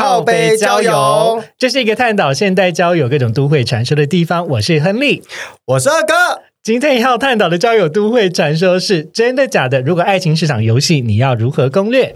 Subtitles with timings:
[0.00, 4.48] 靠杯交友，这是一个探讨现代交友各种都会传说的地方。
[4.48, 5.22] 我是亨利，
[5.66, 6.40] 我是二哥。
[6.62, 9.82] 今天要探讨的交友都会传说是真的假的？
[9.82, 12.14] 如果爱情是场游戏，你要如何攻略？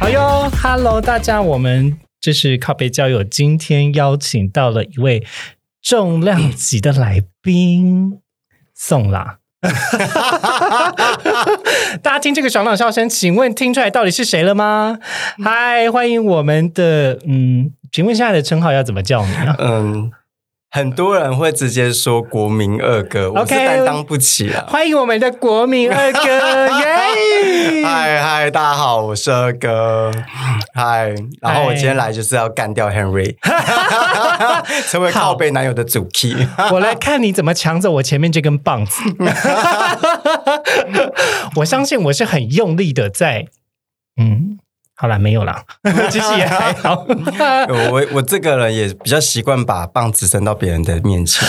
[0.00, 5.24] 好哟，Hello，大家，我们这是靠背交友，今天邀请到了一位
[5.80, 8.18] 重量级的来宾，
[8.74, 9.38] 宋啦。
[12.02, 14.98] 大家听这个爽朗笑声，请问听出来到底是谁了吗？
[15.44, 19.54] 嗨，欢迎我们的嗯，请问现在的称号要怎么叫你啊？
[19.60, 20.10] 嗯，
[20.72, 24.64] 很多人会直接说国民二哥，我是 OK 担当不起啊。
[24.66, 26.26] 欢迎我们的国民二哥，
[26.80, 26.95] 耶！
[27.82, 30.12] 嗨嗨，大家好，我是二哥。
[30.74, 33.36] 嗨，然后我今天来就是要干掉 Henry，
[34.88, 36.46] 成为靠背男友的主 key。
[36.70, 39.02] 我来看你怎么抢走我前面这根棒子。
[41.56, 43.46] 我相信我是很用力的在，
[44.16, 44.55] 嗯，
[44.98, 45.62] 好啦，没有啦，
[46.10, 47.06] 其实也还好。
[47.68, 51.46] 我我这个人也比较习惯把棒子伸到别人的面前。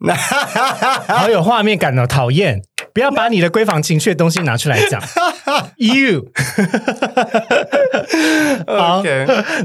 [0.00, 0.14] 那
[1.06, 2.62] 好有画面感哦，讨厌！
[2.92, 5.00] 不要把你的闺房情趣的东西拿出来讲。
[5.76, 6.26] You，
[8.66, 9.02] 好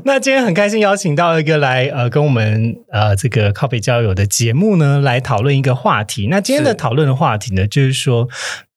[0.03, 6.27] 那今天很开心邀请到一个来呃跟我们呃这个靠北交友的节目呢来讨论一个话题。
[6.29, 8.27] 那今天的是讨论的话题呢，就是说，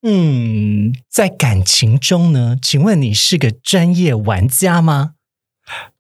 [0.03, 5.11] 嗯，在感情中呢，请问你是个专业玩家吗？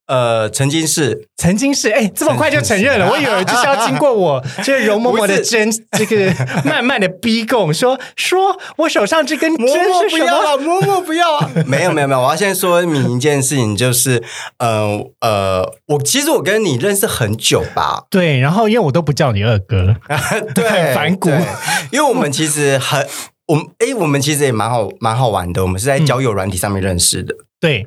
[0.07, 6.33] 呃，曾经是曾经是，哎，这么快就承认了，我以为就是要经过我这容嬷嬷的 针， 这个
[6.65, 10.09] 慢慢的逼供，说说我手上这根针是什么？
[10.09, 11.51] 不要了，嬷嬷不要啊！
[11.69, 14.23] 没有没有没有，我要先说明一件事情，就是
[14.57, 19.95] 呃呃，我其实我跟你认识很久吧，对，然后因为我都不叫你二哥，
[20.55, 21.29] 对，很反骨
[21.91, 23.07] 因为我们其实很，
[23.49, 27.35] 我们诶，我们其实也蛮好蛮好玩的，我们是在交友软体上面认识的。
[27.59, 27.87] 对，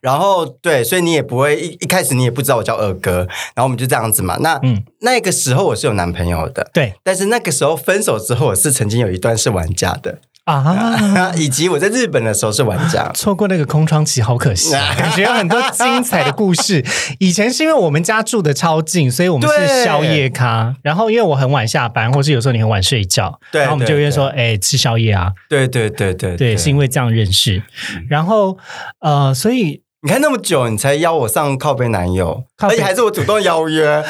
[0.00, 4.36] 然后对，所以你也不会一一开始你也不知道我叫二哥，然后我们就这样子嘛。
[4.40, 10.20] 那嗯那个时候我是有男朋友的，对但是那个时候分手之后，我是曾经有一段是玩家的，
[10.54, 11.32] 啊。
[11.36, 13.10] 以及我在日本的时候是玩家。
[13.14, 16.84] 错过那个空窗期，好可惜、啊， 感觉有很多精彩的故事。
[17.18, 20.74] 以前是因为我们家住的超近，所以我们是宵夜咖。
[20.82, 25.32] 然后因为我很晚下班，或是有时候你很晚睡觉，对然后我们就约说，哎、吃宵夜啊。
[25.48, 27.62] 对对对对对，是因为这样认识。
[28.08, 28.56] 然后
[29.00, 34.04] 呃，所以你看那么久，你才邀我上靠背男友，而且还是我主动邀约。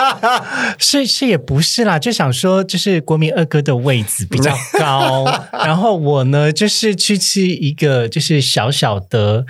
[0.78, 5.24] 是是也不是啦，就想说，就是国民二哥的位置比较高，
[5.64, 9.46] 然后我呢，就是去吃一个就是小小的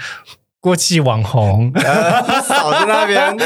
[0.61, 3.37] 过气网红， 呃少在那边，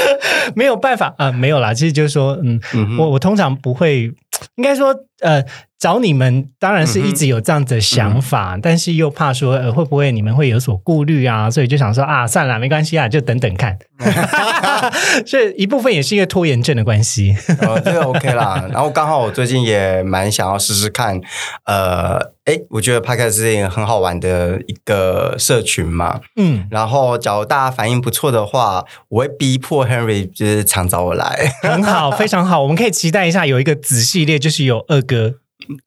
[0.54, 4.12] 没有办法啊、没有啦，其实就是说，嗯，嗯我我通常不会，
[4.56, 5.42] 应该说，呃，
[5.80, 11.50] 找你们当然是一直有这样的想法，但是又怕说，呃，会不会你们会有所顾虑啊？
[11.50, 13.78] 所以就想说啊，算了，没关系啊，就等等看。
[15.26, 17.34] 所以一部分也是一个拖延症的关系。
[17.66, 18.66] 哦，这个 OK 啦。
[18.70, 21.18] 然后刚好我最近也蛮想要试试看，
[21.64, 26.20] 呃，哎，我觉得 Podcast 是一个很好玩的一个社群嘛。
[26.36, 31.54] 嗯，然后，假如大家反应不错的话，我会逼迫 Henry 就是常找我来。
[31.62, 35.34] 很好，非常好，我们可以期待一下有一个子系列，就是有二哥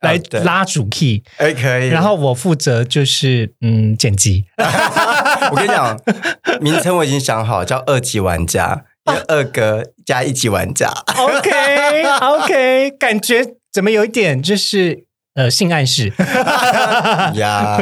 [0.01, 1.89] 来拉主 key，、哎，可以。
[1.89, 4.45] 然后我负责就是嗯剪辑。
[5.51, 5.99] 我跟你讲，
[6.61, 8.85] 名称我已经想好，叫二级玩家，
[9.27, 10.89] 二哥加一级玩家。
[11.17, 15.03] OK OK， 感觉怎么有一点就是
[15.35, 16.13] 呃性暗示
[17.35, 17.77] 呀，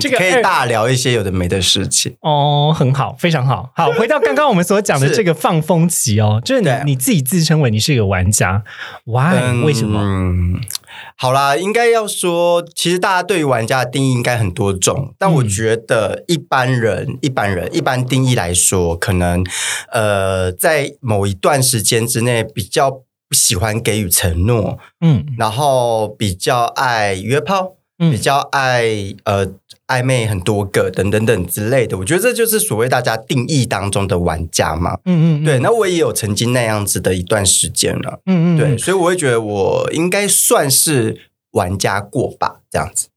[0.00, 2.16] 这个可以大聊一些有的没的事情。
[2.20, 3.70] 哦，很好，非常好。
[3.76, 8.64] 好，回到刚刚我们所讲的是这个放风期哦，就是你你自己自称为你是一个玩家
[9.04, 10.58] ，Why？、为什么？
[10.94, 19.44] 嗯，好啦，应该要说，其实大家对于玩家的定义应该很多种，但我觉得一般人、一般人、一般定义来说，可能
[19.92, 25.24] 呃，在某一段时间之内比较不喜欢给予承诺，嗯。
[25.38, 28.10] 然后比较爱约炮，嗯。
[28.10, 28.84] 比较爱
[29.24, 29.46] 呃
[29.88, 31.98] 暧昧很多个等等等之类的。
[31.98, 34.98] 我觉得这就是所谓大家定义当中的玩家嘛。
[35.04, 38.20] 嗯嗯，对，那我也有曾经那样子的一段时间了。
[38.26, 43.08] 嗯嗯，对，嗯所以我会觉得我应该算是玩家过吧，这样子。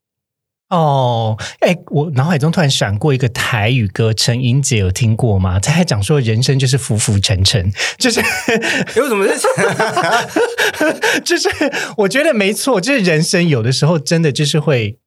[0.70, 5.62] 哦，哎，我脑海中突然闪过一个台语歌，陈英姐有听过吗？
[5.62, 8.20] 她还讲说人生就是浮浮沉沉，就是
[8.98, 9.48] 有什么是？
[11.24, 11.48] 就是
[12.00, 14.98] 我觉得没错，就是人生有的时候真的就是会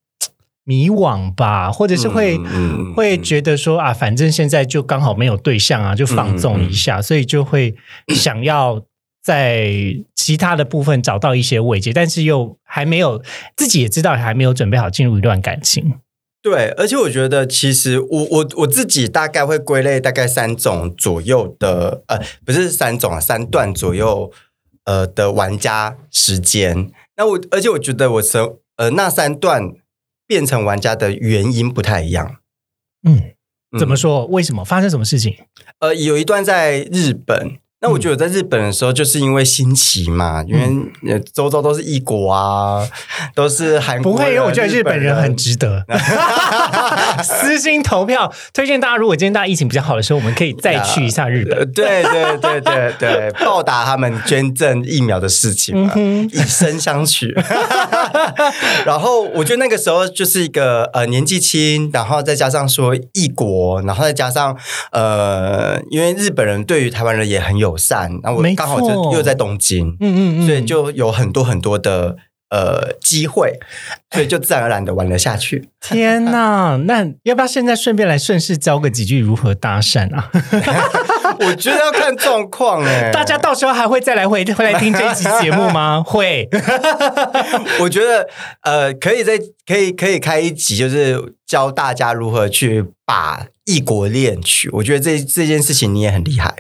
[0.65, 7.75] 迷惘吧，或者是会、嗯嗯会觉得说啊，反正现在就刚好没有对象啊，就放纵一下，所以就会
[8.09, 8.83] 想要
[9.23, 9.73] 在
[10.15, 13.23] 其他的部分找到一些慰藉，但是又还没有
[13.57, 15.95] 自己也知道还没有准备好进入一段感情。
[16.43, 24.33] 对，而且我觉得其实我我我自己大概会归类大概三种左右的，呃，不是三种啊，三段左右
[24.87, 26.91] 呃的玩家时间。
[27.19, 29.71] 那我而且我觉得我从呃那三段
[30.31, 32.37] 变成玩家的原因不太一样。
[33.03, 33.21] 嗯，
[33.73, 34.27] 嗯怎么说？
[34.27, 35.35] 为什么发生什么事情？
[35.81, 37.59] 呃，有一段在日本。
[37.83, 42.87] 那我觉得在日本的时候，就是因为新奇嘛，因为呃周遭都是异国啊，
[43.35, 44.13] 都是韩国。
[44.13, 45.85] 不会，因为我觉得日本人很值得。
[47.25, 51.73] 私心投票，推荐大家，如果今天大家疫情比较好的时候，我们可以再去一下日呃本。
[51.73, 57.35] 对对对对对，报答他们捐赠疫苗的事情嘛，嗯以身相许。
[58.85, 64.57] 然后我觉得那个时候就是一个呃年纪轻，然后再加上说异国，然后再加上
[64.93, 72.17] 呃，因为日本人对于台湾人也很友善，然后我没刚好就又在东京，嗯嗯嗯，所以就有很多很多的
[72.51, 73.59] 呃机会，
[74.13, 75.69] 所以就自然而然的玩了下去。
[75.81, 76.77] 天哪！
[76.87, 80.31] 那要不要现在顺便来顺势教个几句如何搭讪啊？
[81.41, 86.03] 我觉得要看状况哎，大家到时候还会再来回回来听这一期节目吗？
[86.05, 86.49] 会。
[87.81, 88.29] 我觉得
[88.63, 94.69] 呃，可以在可以可以开一集，就是教大家如何去把异国恋曲。
[94.73, 96.55] 我觉得这这件事情你也很厉害。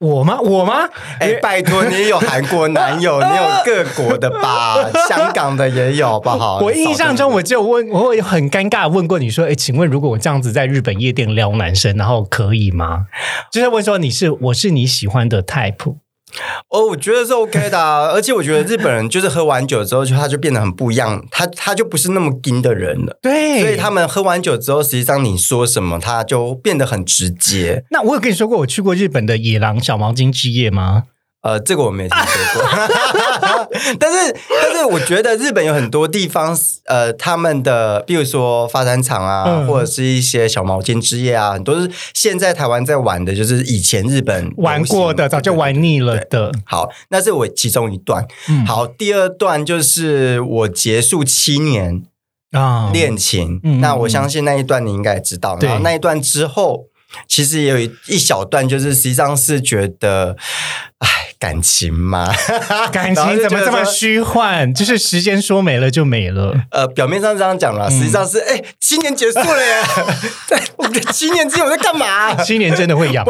[0.00, 0.40] 我吗？
[0.40, 0.88] 我吗？
[1.20, 4.76] 哎，拜托，你也有韩国男友， 你有各国的吧？
[5.06, 6.58] 香港的也有，好不好？
[6.60, 13.06] 我印象中，我就问，我会很尴尬地问过你说：“哎，请问如果我这样子在日本夜店撩男生，然后可以吗？”
[13.52, 15.96] 就是问说你是我是你喜欢的 type。
[16.68, 23.18] 哦，我觉得是 OK 的、啊，而且我觉得日本人就是喝完酒之后，就他就变得很不一样，他他就不是那么硬的人了。
[23.22, 27.84] 对，所以他们喝完酒之后，实际上你说什么，他就变得很直接。
[27.90, 31.04] 那我有跟你说过我去过日本的野狼小毛巾之夜吗？
[31.42, 36.54] 呃，这个我没听说过， 但是但是我觉得日本有很多地方，
[36.84, 46.52] 呃，他们的比如说发展厂啊，嗯或者是一些小毛巾之夜啊，很多是现在台湾在玩的，就是以前日本玩过的，早就玩腻了的。
[46.66, 48.26] 好，那是我其中一段。
[48.48, 52.02] 嗯好，第二段就是我结束七年
[52.52, 55.56] 啊恋情，嗯那我相信那一段你应该也知道。
[55.56, 56.84] 对然后那一段之后，
[57.26, 60.36] 其实也有一一小段，就是实际上是觉得，
[60.98, 61.08] 哎，
[61.40, 62.30] 感情吗，
[62.92, 64.72] 感情怎么这么虚幻？
[64.74, 66.54] 就是时间说没了就没了。
[66.70, 69.82] 呃，表面上这样讲了，嗯实际上是哎、七年结束了耶！
[70.46, 72.34] 对，我的七年之前我在干嘛？
[72.44, 73.24] 七年真的会痒，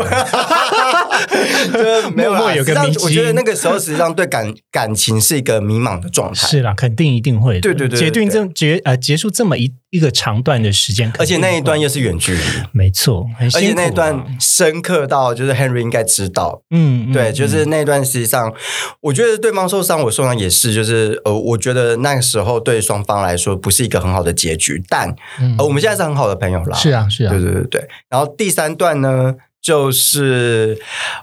[1.72, 6.48] 就没有啦默默有个迷津我觉得那个时候实际上对感感情是一个迷茫的状态。
[6.48, 7.60] 是啦，肯定一定会的。
[7.60, 12.40] 对对对对结定这结呃结束这么一一个长段的时间，而且那一段又是远距离，
[12.72, 18.52] 没错，很而且那一段深刻到就是 Henry 应该知道，嗯，嗯对，就嗯是那一段实际上，
[19.00, 27.88] 我觉得对方受伤，我受伤也是，就是呃，我觉得那个时候对双方来说不是一个很好的结局，但嗯呃，我们现在是很好的朋友啦，是啊是啊对，对对对。
[28.08, 30.80] 然后第三段呢，就是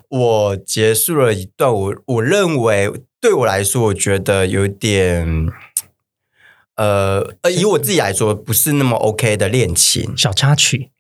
[0.10, 5.50] 我结束了一段我我认为对我来说，我觉得有点。
[6.78, 10.92] 呃呃，以我自己来说，不是那么 OK 的恋情，小插曲，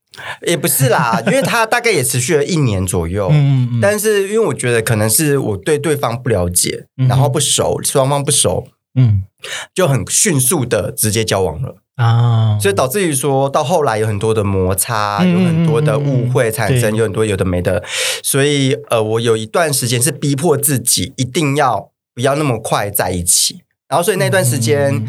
[0.46, 3.30] 也不是啦， 因为他大概也持续了一年左右。
[3.32, 9.24] 嗯嗯，但是因为我觉得可能是我对对方不了解，嗯然后不熟，双方不熟，嗯。
[9.76, 17.84] 就很迅速的直接交往了，啊，所以导致于说到后来有很多的摩擦，嗯有很多的误会产生，有很多有的没的，
[18.24, 25.06] 所以呃，我有一段时间是逼迫自己一定要不要那么快在一起，然后所以那段时间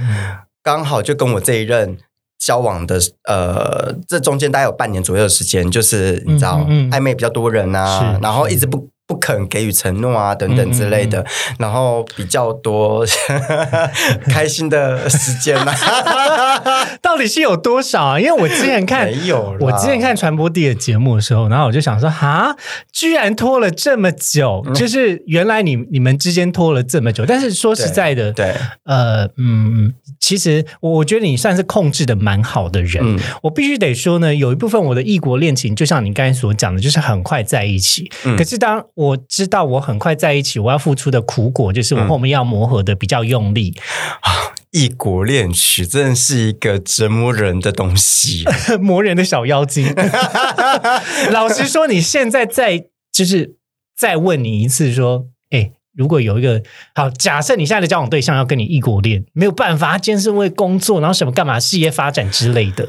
[0.62, 1.96] 刚好就跟我这一任。
[2.38, 6.88] 交往的呃，这中间大概有半年左右的时间，就是你知道、嗯嗯。
[6.88, 11.26] 嗯暧昧比较多人啊，然后一直不不肯给予承诺啊等等之类的，嗯
[11.60, 13.04] 然后比较多
[14.28, 15.74] 开心的时间啊，
[17.02, 18.20] 到底是有多少啊？
[18.20, 22.54] 因为我之前看没有我之前看传播地的节目的时候，然后我就想说，哈，
[22.92, 24.74] 居然拖了这么久，嗯。
[24.74, 27.24] 就是原来你你们之间拖了这么久。
[27.26, 28.54] 但是说实在的，对，
[28.84, 33.02] 呃，嗯，其实我我觉得你算是控制的蛮好的人。
[33.04, 38.10] 嗯我必须得说呢，有一部分我的异国恋情，就像你刚才所讲的，就是很快在一起。
[38.24, 43.74] 嗯可是当我知道我很快在一起，我要付出的苦果，就是我嗯后面要磨合的比较用力。
[44.70, 48.44] 异国恋曲真的是一个折磨人的东西。
[48.78, 49.94] 磨人的小妖精。
[51.32, 53.56] 老实说，你现在在就是
[53.96, 56.62] 再问你一次，说，哎、如果有一个
[56.94, 62.88] 好，假设你现在的交往对象要跟你异国恋，没有办法，他今天是为工作，然后什么干嘛事业发展之类的，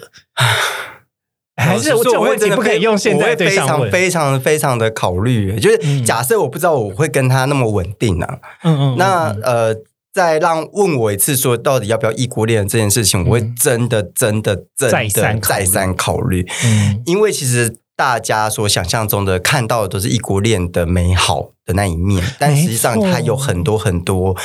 [1.57, 3.89] 还是我这种老实说会问题不可以用现在对象问？
[3.91, 6.05] 非常非常的考虑，就是嗯。
[6.05, 9.75] 假设我不知道我会跟他那么稳定啊，嗯嗯，那呃，
[10.13, 17.01] 再让问我一次说到底要不要异国恋这件事情，我会真的真的真再的三再三考虑，嗯。
[17.05, 24.37] 因为其实大家所想象中的看到的都是异国恋的美好的那一面，但实际上它有很多很多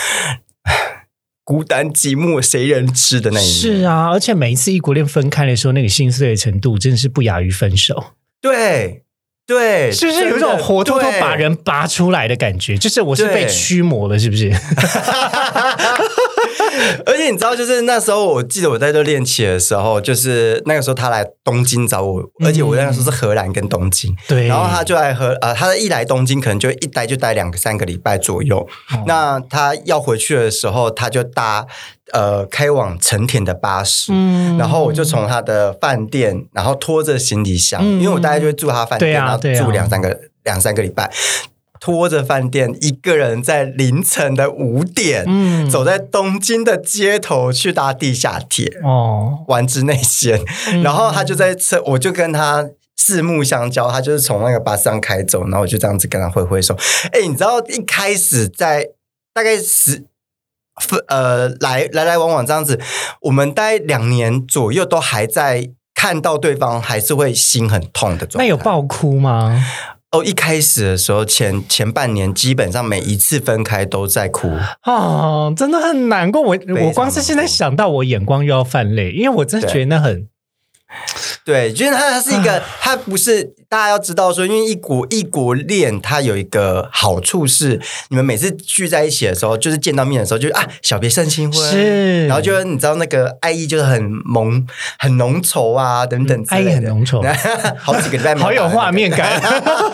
[1.44, 3.54] 孤单寂寞谁人知的那一面。
[3.54, 8.06] 是啊，而且每一次异国恋分开的时候，那个心碎的程度真的是不亚于分手，
[8.42, 9.04] 对
[9.46, 12.76] 对，是不是有一种活脱脱把人拔出来的感觉？
[12.76, 14.50] 就是我是被对驱魔了，是不是？
[17.06, 28.58] 而且你知道，就是那时候，我记得我在这练琴的时候，就是那个时候他来东京找我，而且我那个时候是荷兰跟东京，对，然后他就来荷呃，他一来东京可能就一待就待两个三个礼拜左右。
[28.58, 29.04] 哦。
[29.06, 31.66] 那他要回去的时候，他就搭
[32.12, 34.12] 呃开往成田的巴士。
[34.12, 34.56] 嗯。
[34.58, 38.00] 然后我就从他的饭店，然后拖着行李箱，嗯。
[38.00, 41.11] 因为我大概就会住他饭店，然后住两三个两三个礼拜，
[41.84, 50.40] 拖着饭店一个人在凌晨的五点，嗯走在东京的街头去搭地下铁，哦，玩之内线。
[50.72, 56.74] 嗯然后他就在车，我就跟他四目相交，他就是从那个巴士上开走，然后我就这样子跟他挥挥手。
[57.12, 58.88] 哎，你知道一开始在
[59.34, 60.06] 大概十。
[61.08, 62.80] 呃，来来来往往这样子，
[63.20, 68.44] 我们大概两年左右都还在看到对方，还是会心很痛的状态。
[68.44, 69.62] 那有爆哭吗？
[70.14, 74.52] 哦，一开始的时候，前前半年基本上每一次分开都在哭。
[74.85, 76.40] 哦，真的很难过。
[76.40, 80.28] 我我光是现在想到，我眼光又要泛泪，因为我真的觉得那很
[81.44, 92.26] 对，就是它，它是一个，它不是大家要知道说，因为异国异国恋，它有一个好处是，你们每次聚在一起的时候，就是见到面的时候，就是啊，小别胜新婚，是。
[92.26, 94.66] 然后就你知道那个爱意就是很浓、
[94.98, 97.22] 很浓稠啊，等等之爱类的，意很浓稠。
[97.78, 99.38] 好几个礼拜好有画面感。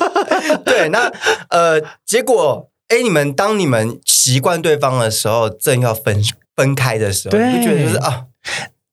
[0.65, 1.13] 对，那
[1.49, 6.23] 呃，结果哎，你们当你们习惯对方的时候，正要分
[6.55, 8.27] 分开的时候，你就觉得就是啊，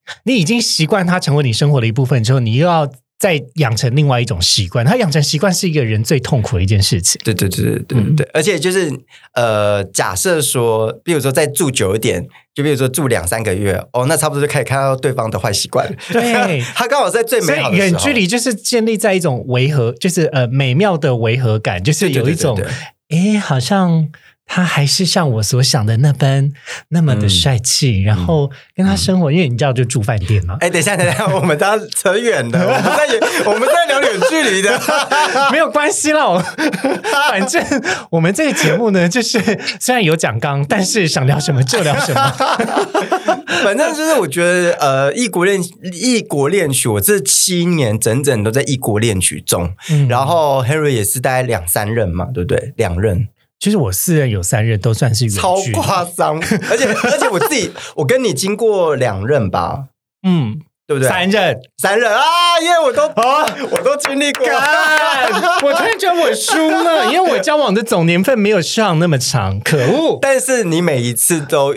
[0.24, 4.86] 你已经习惯它成为你生活的一部分之后，你又要再养成另外一种习惯。
[4.86, 7.20] 它养成习惯是一个人最痛苦的一件事情。
[7.24, 8.92] 对对对对对而且就是
[9.34, 15.96] 呃，假设说，比如说再住久一点，就比如说住两三个月，哦，那差不多就可以看到对方的坏习惯了。
[16.12, 24.10] 对 他刚好在最美好的时候远距离就是建立在一种违和，就是呃美妙的违和感，就是有一种对对对诶，好像
[24.48, 26.52] 他还是像我所想的那般
[26.90, 34.82] 那么的帅气，然后跟他生活，因为你知道就住饭店嘛，哎，等一下，等一下，我们当然扯远了，我们在远 我们在聊远距离的。
[35.52, 36.40] 没有关系啦，我
[37.30, 37.64] 反正
[38.10, 39.40] 我们这个节目呢，就是
[39.80, 42.34] 虽然有讲纲，但是想聊什么就聊什么。
[43.64, 45.62] 反正就是我觉得，呃，异国恋
[45.92, 49.74] 异国恋曲，我这七年整整都在异国恋曲中。
[49.90, 52.74] 嗯然后 Harry 也是大概两三任嘛，对不对？
[52.78, 53.28] 两任，
[53.60, 56.38] 其实我四任有三任都算是远超距，夸张。
[56.70, 59.86] 而且而且我自己，我跟你经过两任吧，
[60.28, 61.10] 嗯，对不对？
[61.10, 61.60] 三任。
[61.82, 62.22] 三任啊，
[62.62, 64.46] 因为我都啊我都经历过。
[65.64, 70.20] 我突然觉得我输了，因为我交往的总年份没有上那么长，可恶！
[70.22, 71.74] 但是你每一次都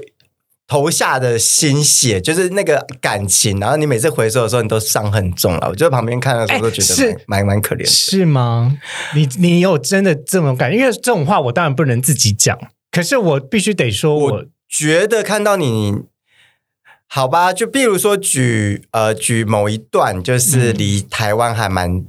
[0.70, 5.66] 投下的心血，就是那个感情，然后你每次回收的时候，你都伤很重了。
[5.68, 7.86] 我就在旁边看的时候，都觉得蛮蛮蛮可怜的。
[7.86, 8.78] 是吗？
[9.16, 10.78] 你你有真的这种感觉？
[10.78, 12.56] 因为这种话我当然不能自己讲，
[12.92, 15.92] 可是我必须得说我，我觉得看到你，
[17.08, 22.04] 好吧，就比如说举呃举某一段，就是离台湾还蛮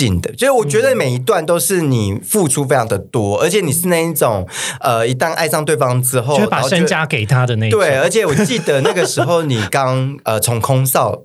[0.00, 4.48] 近的，就是我觉得每一段都是你付出非常的多，而且你是那一种
[4.80, 7.68] 呃，一旦爱上对方之后，就把身家给他的那。
[7.68, 11.18] 对，而且我记得那个时候你刚呃从空少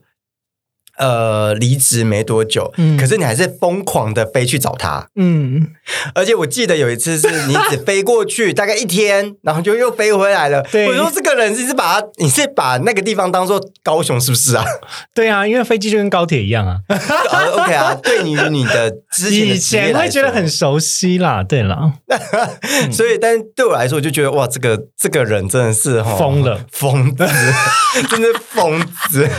[0.98, 5.68] 呃离职没多久，嗯可是你还是疯狂的飞去找他，嗯，
[6.14, 10.62] 而且我记得有一次是你只飞过去大概一天，然后就又飞回来了。
[10.72, 14.66] 对我说这个人是把他，你是把那个地方当做高雄是不是啊？
[15.14, 21.44] 对啊，因为飞机就跟高铁一样啊，呃 OK 啊，对于你的之前的以前会觉得很熟悉啦。
[21.44, 21.94] 对啦，
[22.92, 27.26] 所以，但是对我来说，我就觉得哇，这个这个人真的是疯了疯子，
[28.10, 29.30] 真的疯子。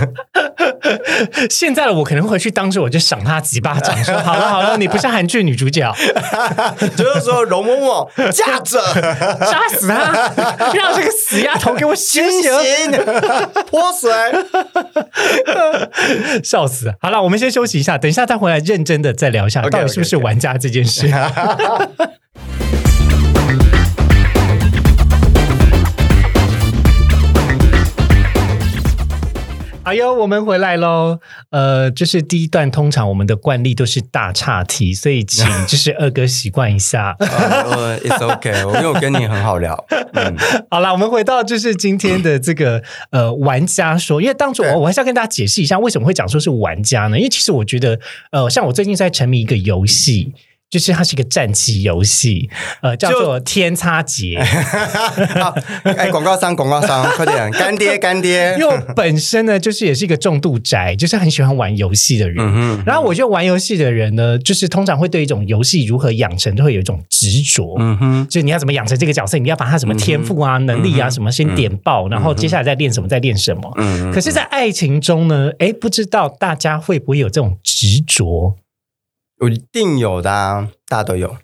[1.48, 5.94] 现在的我可能回去当时我就赏他几巴掌，说好了好了，你不是韩剧女主角，
[6.96, 8.80] 就是说容嬷嬷驾着
[9.44, 10.32] 杀死他，
[10.74, 13.00] 让这个死丫头给我醒清醒，醒
[13.70, 14.10] 泼水。
[16.42, 16.92] 笑死！
[17.00, 21.10] 好了，我们先休息一下，等一下再回来认真的再聊一下到底是不是玩家这件事。
[29.86, 31.20] 哎呦，我们回来喽！
[31.50, 37.14] 呃，就是第一段，通常我们的惯例都是大岔题，所以请 就是二哥习惯一下。
[37.20, 39.86] 呃，It's OK，我因为我跟你很好聊。
[40.14, 40.36] 嗯，
[40.68, 47.16] 好啦，我们回到就是今天的这个呃玩家说，因为当初我我还是要跟大家解释一下为什么会讲说是玩家呢？
[47.16, 48.00] 因为其实我觉得
[48.32, 50.34] 呃，像我最近在沉迷一个游戏。
[50.68, 52.50] 就是它是一个战棋游戏，
[52.82, 54.38] 呃，叫做《天差劫》。
[55.40, 55.54] 好，
[55.84, 58.66] 哎，广告商，广告商， 快点，干爹，干爹因。
[58.66, 62.36] 为我本身呢，就是也是一个重度宅，就是很喜欢玩游戏的人。
[62.38, 67.76] 嗯哼，然后我觉得玩游戏的人呢，就是通常会对一种游戏如何养成，都会有一种执着。
[67.78, 73.72] 嗯哼，就是你要怎么养成这个角色，你要把他什么天赋啊、能力啊什么先点爆，然后接下来再练什么，再练什么。
[73.76, 78.56] 嗯可是，在爱情中呢，哎，不知道大家会不会有这种执着？
[79.38, 81.36] 我一定有的啊，大家都有。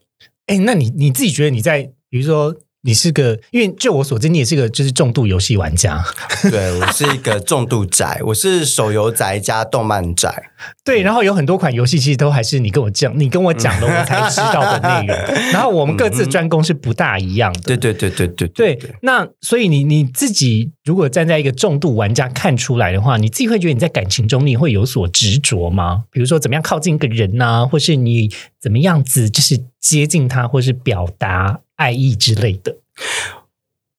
[0.46, 6.04] 哎，那你你自己觉得你在，比如说你是个，因为就我所知，你也是个就是重度游戏玩家，
[6.50, 10.50] 对我是一个重度宅，我是手游宅加动漫宅。
[10.84, 15.16] 对，然后有很多款游戏其实都还是你跟我讲，你跟我讲的，我才知道的内容，
[15.52, 17.60] 然后我们各自专攻是不大一样的。
[17.60, 26.02] 对对对对对对，那所以你你自己如果站在一个重度玩家看出来的话，你自己会觉得你在感情中你会有所执着吗？
[26.10, 28.28] 比如说怎么样靠近一个人呐、或是你
[28.60, 32.78] 怎么样子就是接近他，或是表达爱意之类的。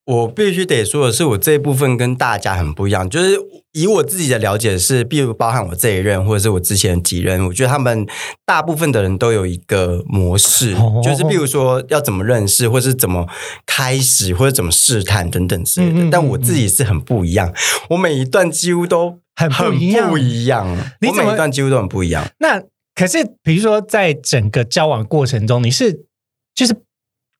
[0.05, 3.39] 我必须得说的是，我这一部分跟大家很不一样，就是
[3.71, 8.05] 以我自己的了解是，比如包含我这一任或者是我之前的几任，我觉得他们
[8.45, 13.25] 大部分的人都有一个模式，哦就是比如说要怎么认识，或是怎么
[13.65, 15.93] 开始，或者怎么试探等等之类的。
[15.93, 17.53] 嗯嗯嗯但我自己是很不一样，
[17.91, 20.67] 我每一段几乎都很不一样不一样
[21.07, 22.29] 我每一段几乎都很不一样。
[22.39, 22.61] 那
[22.93, 26.05] 可是比如说在整个交往过程中，你是
[26.53, 26.75] 就是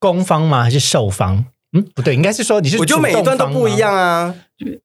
[0.04, 0.64] 攻方吗？
[0.64, 1.46] 还是受方？
[1.76, 4.36] 嗯，不对，应该是说你是我觉得每一段都不一样啊。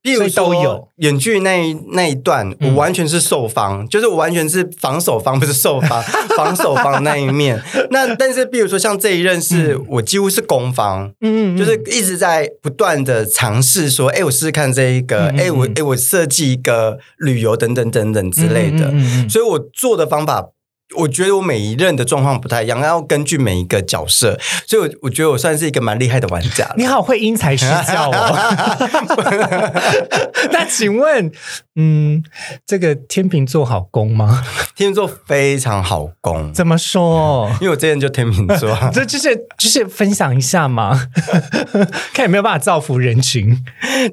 [0.03, 6.03] 比如都有说远距离那一那一段，嗯我完全是受方，就是我完全是防守方，不是受方，
[6.35, 7.63] 防守方那一面。
[7.91, 11.07] 那但是比如说像这一任是、我几乎是攻方。
[11.21, 18.93] 嗯，嗯，嗯就是一直在不断的尝试说，哎，我试试看这一个，哎，我嗯哎，我设计一个旅游等等等等之类的
[19.29, 20.49] 所以我做的方法，
[20.97, 26.67] 我觉得我每一任的状况不太一样，要根据每一个角色，所以我我觉得我算是一个蛮厉害的玩家。
[26.77, 28.37] 你好会因材施教哦。
[30.51, 31.31] 那请问，
[31.77, 32.23] 嗯，
[32.67, 34.43] 这个天秤座好攻吗？
[34.75, 37.51] 天秤座非常好攻，怎么说？
[37.61, 41.09] 因为我之前就天秤座， 这就是就是分享一下嘛，
[42.15, 43.63] 看有没有办法造福人群。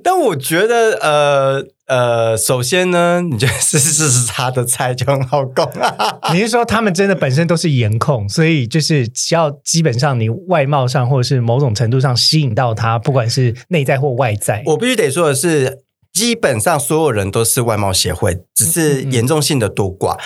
[0.03, 6.19] 但我觉得呃呃，首先呢，你就 是是是他的菜就很好攻啊。
[6.33, 20.17] 你是说他们真的本身都是颜控，所以就是只要基本上你外貌上或者是某种程度上吸引到他，不管是内在或外在，我必须得说的是，基本上所有人都是外貌协会，只是严重性的多寡。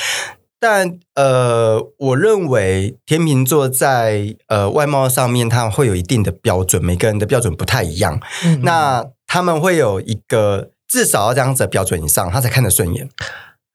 [0.62, 8.20] 但呃，我认为天秤座在呃外貌上面，他会有一定的标准，每个人的标准不太一样。
[8.44, 13.08] 嗯那他们会有一个至少要这样子的标准以上，他才看得顺眼。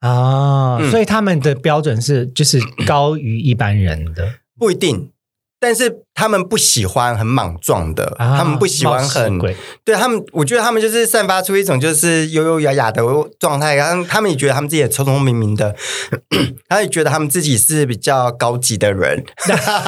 [0.01, 4.35] 啊，嗯所以他们的标准是就是高于一般人的。
[4.59, 5.11] 不一定，
[5.59, 9.39] 但是他们不喜欢很莽撞的，啊他们不喜欢很
[9.83, 13.03] 对他们，我觉得他们就是散发出一种就是优优雅雅的
[13.39, 15.75] 状态，然后他们也觉得他们自己也聪聪明明的，
[16.69, 19.25] 他也觉得他们自己是比较高级的人。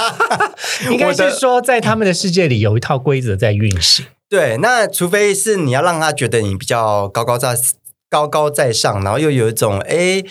[0.90, 4.06] 应该是说，在他们的世界里有一套规则在运行。
[4.28, 7.56] 对，那除非是你要让他觉得你比较高高在
[8.08, 10.22] 高高在上，然后又有一种哎，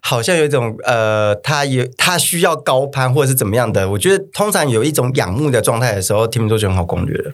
[0.00, 3.90] 好像有一种呃，他有他需要高攀或者是怎么样的。
[3.90, 7.32] 我觉得通常有一种仰慕的状态的时候，天秤座就很好攻略了。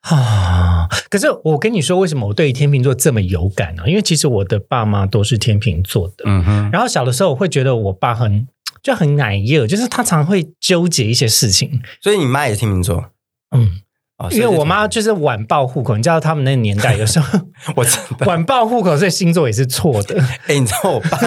[0.00, 0.86] 啊！
[1.08, 8.46] 可是我跟你说，为什么我对天秤座这么有感呢、因为其实我的爸妈都是天秤座的，嗯哼，然后小的时候我会觉得我爸很
[8.82, 11.80] 就很奶热，就是他常会纠结一些事情。
[12.02, 13.06] 所以你妈也是天秤座。
[13.56, 13.80] 嗯，
[14.16, 17.40] 哦因为我妈就是晚报户口，你知道他们那个年代有时候
[17.74, 17.84] 我
[18.26, 20.20] 晚报户口，所以星座也是错的。
[20.46, 21.18] 哎、你知道我爸，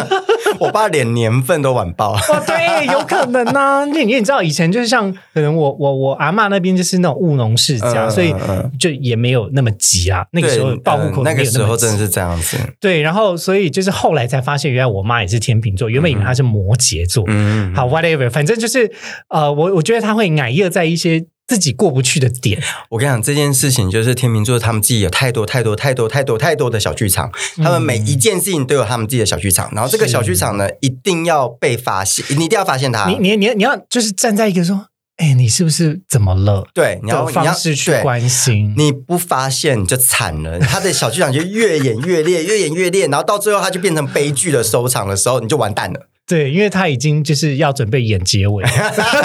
[0.59, 2.13] 我爸连年份都晚报。
[2.13, 8.33] 哦，对，有可能呢、你你也知道，以前就是像可能我我我阿嬷那边就是那种务农世家，嗯所以
[8.79, 10.25] 就也没有那么急啊。
[10.31, 12.57] 那个时候对报户口嗯那个时候真的是是这样子。
[12.79, 17.25] 对，然后所以就是后来才发现，原来我妈也是天秤座，原本以为她是摩羯座。
[17.27, 18.89] 嗯，好，whatever，反正就是
[19.27, 22.61] 呃，我我觉得她会矮热在一些自己过不去的点。
[22.89, 33.07] 我跟你讲，这件事情就是天秤座他们自己有太多太多太多太多太多的小剧场，他们每一件事情都有他们自己的小剧场，然后这个小剧场呢，一定要被发现，你一定要发现它。
[33.09, 36.67] 你你你你要就是站在一个说，哎，你是不是怎么了？
[36.73, 38.73] 对，你要你要方式去对关心。
[38.77, 46.07] 你不发现你就惨了，他的小剧场就越演越烈，越演越烈，然后到最后他就变成悲剧的收场的时候，你就完蛋了。
[46.27, 48.61] 对，因为他已经就是要准备演结尾，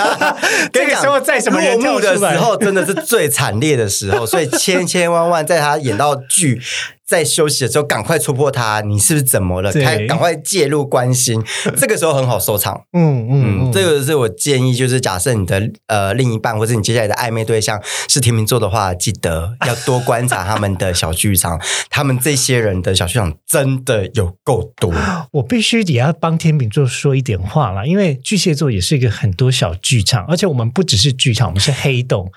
[0.72, 6.62] 这个时候在什么落幕的时候，真的是最惨烈的时候，所以千千万万在他演到剧。
[7.06, 9.72] 在休息的时候，赶快戳破他，你是不是怎么了？
[9.72, 11.42] 对开，赶快介入关心，
[11.76, 12.84] 这个时候很好收场。
[12.92, 21.60] 嗯嗯嗯，嗯，这个是我建议，就是假设你的呃另一半 或者你接下来的暧昧对象是天秤座的话，记得要多观察他们的小剧场，
[21.90, 24.92] 他们这些人的小剧场真的有够多。
[25.32, 32.30] 我必须也要帮天秤座说一点话啦，因为巨蟹座也是一个很多小剧场，而且我们不只是剧场，我们是黑洞。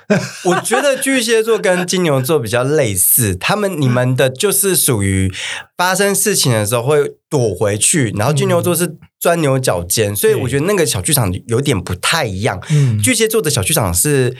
[0.44, 5.30] 我觉得巨蟹座跟金牛座比较类似，他们你们的就是属于
[5.76, 12.58] 发生事情的时候会躲回去，然后金牛座是钻牛角尖，所以我觉得那个小剧场有点不太一样。
[12.70, 14.38] 嗯，巨蟹座的小剧场是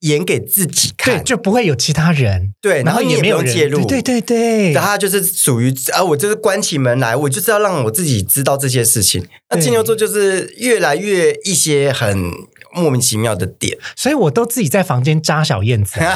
[0.00, 9.26] 演给自己对，看，就不会有其他人，对，然后你也没有介入，对对然后他就是属于啊，我就是关起门来，我就是要让我自己知道这些事情。
[9.50, 12.32] 那金牛座就是越来越一些很
[12.72, 15.98] 莫名其妙的点，所以我都自己在房间扎小燕子。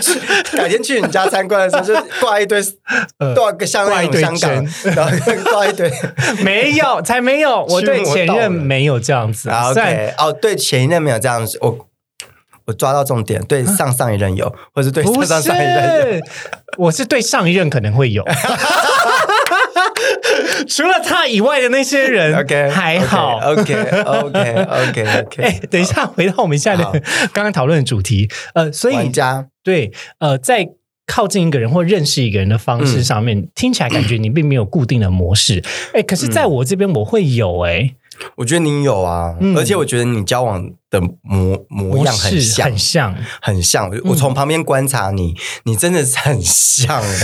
[0.00, 0.18] 去
[0.56, 2.60] 改天去你家参观的时候，就挂一堆，
[3.34, 5.90] 挂个像那挂一堆种香港，然后挂一堆。
[6.42, 9.50] 没有，才没有，我对前任没有这样子。
[9.50, 11.86] ，OK，哦，对前一任没有这样子，我
[12.66, 16.14] 我抓到重点，对上上一任有，或者对不上上上一任有。
[16.16, 16.24] 是，
[16.78, 18.24] 我是对上一任可能会有。
[20.64, 23.38] 除了他以外的那些人 OK，还好。
[23.38, 25.42] OK，OK，OK，OK，OK。
[25.42, 27.00] 哎，等一下，回到我们现在好的
[27.32, 30.68] 刚刚讨论的主题，呃，所以玩家对，呃，在
[31.06, 35.62] 靠近一个人或认识一个人的方式上面，听起来感觉你并没有固定的模式。
[35.92, 37.90] 哎，可是在我这边我会有哎、
[38.36, 43.14] 我觉得你有啊，嗯而且我觉得你交往的模模模样很像，很像。
[43.40, 43.90] 很像。
[44.04, 47.18] 我从旁边观察你，你真的是很像欸，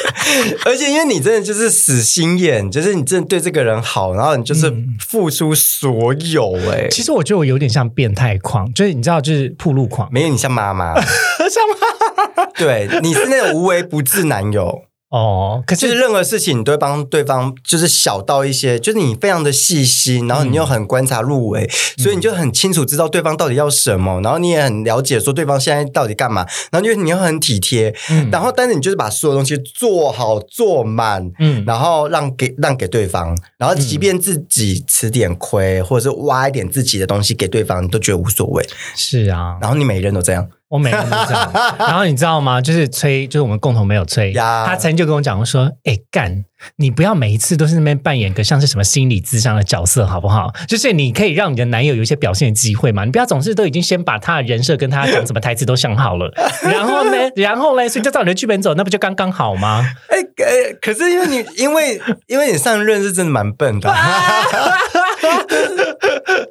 [0.64, 12.46] 而且因为你真的就是死心眼，就是你真的对这个人好，然后你就是嗯付出所有、哎、其实我觉得我有点像变态狂，就是你知道，就是铺路狂，没有你像妈妈， 像吗？
[12.56, 14.82] 对，你是那种无微不至男友。
[15.12, 28.30] 哦，可就是是任何事情你都会帮对方，就是小到一些，就是你非常的细心，然后你又很观察入微，所以你就很清楚知道对方到底要什么，然后你也很了解说对方现在到底干嘛，然后就你又很体贴，嗯。
[28.30, 31.30] 然后但是你就是把所有东西做好做满。
[31.38, 38.64] 嗯，然后让给让给对方，然后即便自己吃点亏，或者是挖一点自己的东西给对方，你都觉得无所谓。
[38.96, 41.52] 是啊，然后你每一任都这样，我每个人都这样。
[41.78, 42.58] 然后你知道吗？
[42.62, 46.44] 就是崔，就是我们共同没有崔，呀他曾经就跟我讲过说：“哎、干，
[46.76, 50.50] 你不要每一次都是那边扮演个像是什么心理智商的角色，好不好？
[50.66, 56.32] 就是你可以让你的男友有一些表现的机会嘛，你不要总是都已经先把他的人设跟他讲什么台词都想好了，
[56.64, 59.84] 然后呢，然后呢，所以就照你的剧本走，那不就刚刚好吗？
[60.08, 63.92] 哎、哎，可是因为你因为因为你上任是真的蛮笨的，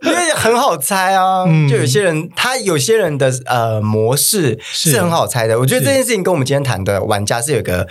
[0.04, 1.46] 因为很好猜啊。
[1.48, 5.60] 嗯就有些人他有些人的呃模式是是很好猜的。
[5.60, 7.88] 我觉得这件事情跟我们今天谈的玩家是有个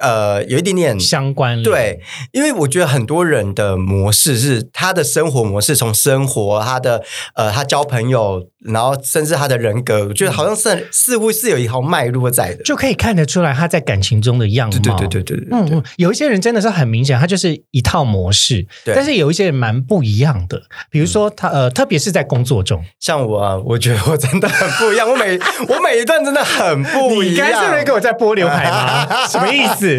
[0.00, 2.00] 呃有一点点相关对，
[2.32, 7.02] 因为我觉得很多人的模式是他的生活模式，从生活他的
[7.34, 12.62] 呃他交朋友，然后甚至他的人格，我觉得好像是、似乎是有一条脉络在的。
[12.62, 14.78] 就可以看得出来他在感情中的样貌。
[14.78, 27.50] 对对对对对嗯，有一些人真的是很明显，他就是一套模式，对但是有一些人蛮不一样的，比如说他呃，特别是在工作中，像我啊，我觉得我真的很不一样，我每 我每一段真的很不一你样。
[27.50, 29.06] 刚才是不是给我在拨刘海吗？
[29.26, 29.98] 什么意思？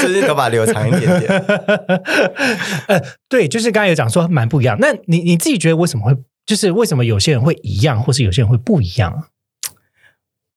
[0.00, 1.38] 就是头发留长一点点。
[2.88, 4.76] 呃，对，就是刚才有讲说蛮不一样。
[4.80, 9.18] 那你你自己觉得为什么会，就是为什么有些人会一样，或是有些人会不一样啊？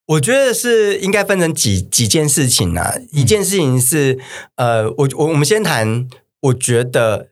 [0.06, 2.94] 我觉得是应该分成几几件事情啊。
[3.12, 4.18] 一件事情是，
[4.56, 6.06] 呃，我我我们先谈，
[6.42, 7.28] 我觉得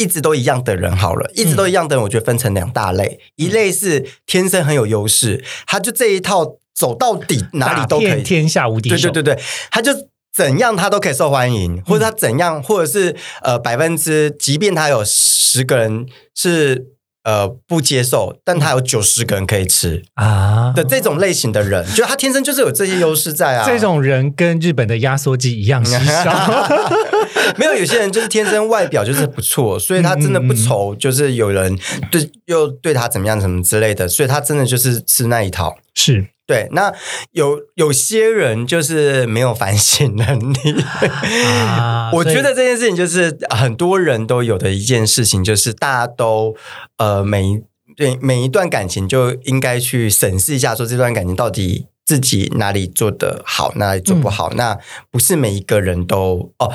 [0.00, 8.22] 一直都一样的人好了，一直都一样的人，我觉得分成两大类，一类是天生很有优势，他就这一套走到底哪里都可以。
[8.22, 8.96] 天下无敌手。
[8.96, 9.92] 对对对对，他就
[10.32, 16.86] 怎样他都可以受欢迎，或者他怎样，或者是呃百分之，即便他有十个人是
[17.30, 23.64] 呃不接受，但他有九十个人可以吃啊的这种类型的人，就他天生就是有这些优势在啊。
[23.64, 26.68] 这种人跟日本的压缩机一样稀少。
[27.56, 31.78] 没有有些人就是天生外表就是不错，所以他真的不愁，就是有人
[32.10, 35.76] 对又对他怎么样什么之类的，所以他真的就是吃那一套。
[35.94, 36.92] 是对，那
[37.30, 40.82] 有有些人就是没有反省能力。
[41.64, 46.56] 啊 我觉得这件事情就是很多人都有的一件事情，就是大家都
[46.96, 47.62] 呃每一
[47.96, 54.50] 对每一段感情就应该去审视一下，说这段感情到底自己哪里做得好，哪里做不好。
[54.54, 54.76] 那
[55.08, 56.72] 不是每一个人都哦。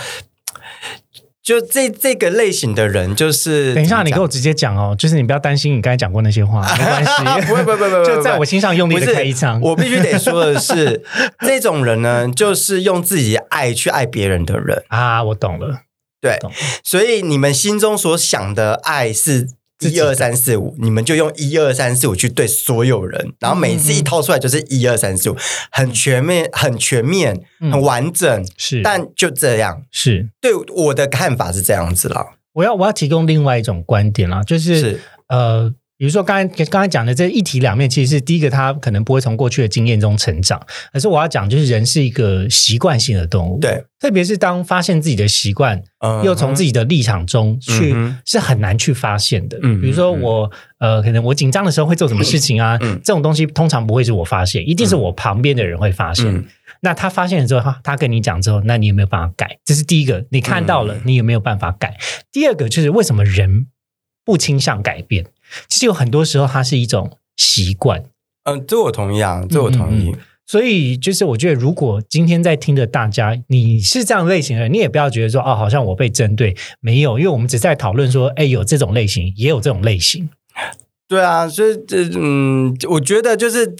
[1.45, 4.15] 就这这个类型的人，就是等一下，你怎么讲？
[4.17, 9.61] 给我直接讲哦，就是你不要担心你刚才讲过那些话， 没关系，不会不会不会不会 就在我心上用力的开一枪。
[9.61, 11.03] 我必须得说的是，
[11.45, 14.83] 这种人呢，就是用自己的爱去爱别人的人。
[14.87, 15.81] 啊，我懂了，
[16.19, 16.39] 对，
[16.83, 19.47] 所以你们心中所想的爱是
[19.79, 25.35] 一二三四五，你们就用一二三四五去对所有人，然后每次一掏出来就是一二三四五，
[25.71, 27.71] 很全面、很全面、嗯。
[27.71, 28.47] 很完整。
[28.57, 30.29] 是，但就这样，是。
[30.39, 32.35] 对我的看法是这样子啦。
[32.53, 35.01] 我要我要提供另外一种观点啦，就是是。
[35.27, 49.57] 呃，比如说刚才刚才讲的这一体两面，其实是第一个，他可能不会从过去的经验中成长，可是我要讲，就是人是一个习惯性的动物，，对，特别是当发现自己的习惯，嗯又从自己的立场中去、嗯是很难去发现的。
[49.61, 56.25] 嗯比如说我呃，可能我紧张的时候会做什么事情啊，嗯这种东西通常不会是我发现，一定是我旁边的人会发现。
[56.27, 56.45] 嗯
[56.81, 59.57] 那他发现了之后，他他跟你讲之后，那你有没有办法改？
[59.63, 61.97] 这是第一个，你看到了，嗯你有没有办法改？
[62.31, 63.67] 第二个就是为什么人
[64.23, 65.25] 不倾向改变？
[65.67, 68.03] 其实有很多时候它是一种习惯。
[68.43, 70.15] 嗯，这我同意啊，这我同意。
[70.47, 80.29] 所以，就是我觉得，如果今天在听的大家，你是这样类型的人，你也不要觉得说，哦，好像我被针对，没有，因为我们只是在讨论说，哎，有这种类型，也有这种类型，
[81.07, 83.75] 对啊，所以这嗯，我觉得就是。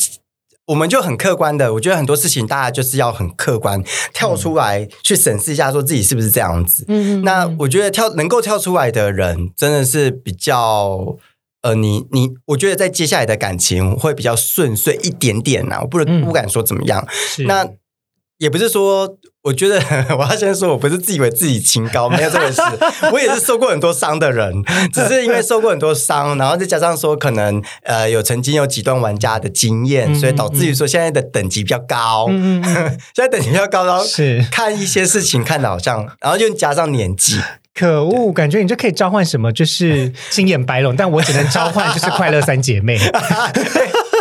[0.68, 3.84] 我们就很客观的，我觉得很多事情大家就是要很客观
[4.16, 6.84] 跳出来去审视一下，说自己是不是这样子。
[6.88, 11.16] 嗯那我觉得跳能够跳出来的人，真的是比较
[11.66, 17.08] 呃，你你，我觉得在接下来的感情会比较顺遂一点点呐、我不能嗯不敢说怎么样。
[17.48, 17.68] 那
[18.38, 19.82] 也不是说，我觉得
[20.16, 22.62] 我要先说，我不是自以为自己清高，没有这回事。
[23.12, 24.62] 我也是受过很多伤的人，
[24.94, 32.28] 只是因为受过很多伤，然后再加上说可能呃有曾经有几段玩家的经验，嗯所以导致于说现在的等级比较高。
[33.16, 37.40] 现在等级比较高，然后是看一些事情看的好像，然后又加上年纪，
[37.78, 42.98] 可恶，感觉你就可以召唤什么，就是 青眼白龙，但我只能召唤就是快乐三姐妹。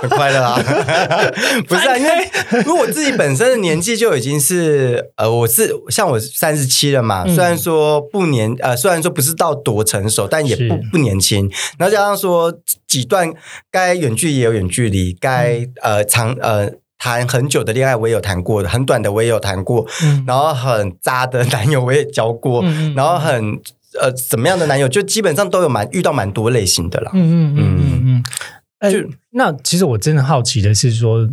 [0.02, 0.60] 很快乐啊！
[1.66, 11.50] 不是啊，因为因为我自己本身的年纪就已经是呃，我是像我三十七了嘛，嗯虽然说不年呃，虽然说不是到多成熟，但也不不年轻。
[11.78, 12.52] 然后加上说
[12.86, 13.32] 几段
[13.70, 16.70] 该远距离也有远距离，该嗯呃长呃。
[17.04, 22.64] 谈很久的恋爱我也有谈过，很短的我也有谈过，嗯然后很渣的男友我也交过，
[22.96, 23.60] 然后很
[24.00, 27.10] 呃怎么样的男友，就基本上都有蛮遇到蛮多类型的啦。
[27.12, 28.24] 嗯嗯嗯嗯嗯。
[28.78, 28.98] 呃就，
[29.32, 31.28] 那其实我真的好奇的是说，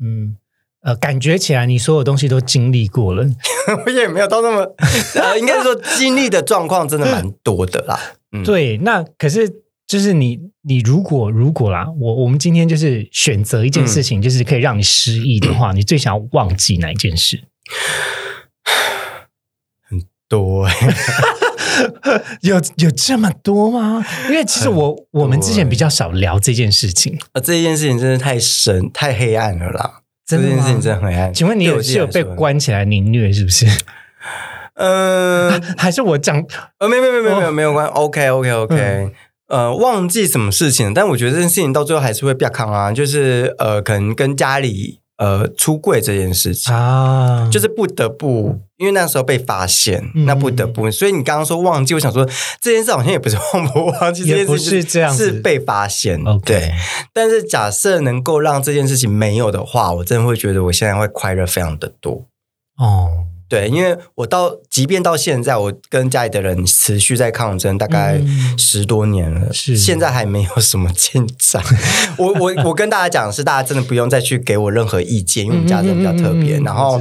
[0.00, 0.36] 嗯
[0.82, 3.26] 呃，感觉起来你所有东西都经历过了，
[3.84, 4.74] 我也没有到那么，
[5.20, 7.98] 呃，应该说经历的状况真的蛮多的啦。
[8.30, 9.52] 嗯，对，那可是
[9.86, 17.40] 就是你，你如果如果啦，我我们今天就是选择一件事情，就是可以让你失忆的话，你最想要忘记哪一件事？
[19.88, 20.68] 很多
[22.42, 24.04] 有有这么多吗？
[24.28, 30.00] 因为其实我我们之前比较少聊这件事情，啊，这件事情真的太深、太黑暗了啦。
[30.26, 31.32] 真的这件事情真的很黑暗。
[31.32, 32.24] 请问你有是有被？
[32.24, 33.66] 关起来凌虐是不是？
[34.74, 36.44] 嗯，还是我讲
[36.78, 37.86] 呃，没有没有没有没有没哦有没有关。
[37.86, 39.12] OK OK OK。
[39.48, 50.90] 呃，忘记什么事情，但我觉得这件事情到最后还是会比较康啊，就是呃，可能跟家里呃出柜这件事情，啊，就是不得不，因为那时候被发现，嗯那不得不。
[50.90, 52.26] 所以你刚刚说忘记，我想说
[52.60, 56.20] 这件事好像也不是 忘不忘记，这件事也不是这样是被发现。
[56.44, 56.72] 对，
[57.12, 62.26] 但是假设能够让这件事情没有的话，我真的会觉得我现在会快乐非常的多。
[62.78, 63.08] 哦，
[63.48, 68.20] 对，因为我到即便到现在，我跟家里的人持续在抗争，大概
[68.58, 69.74] 十多年了，是。
[69.74, 71.64] 现在还没有什么进展。
[72.18, 76.58] 我我我跟大家讲的是，大家真的不用再去给我任何意见，因为我们家人比较特别。
[76.58, 77.00] 嗯嗯嗯然后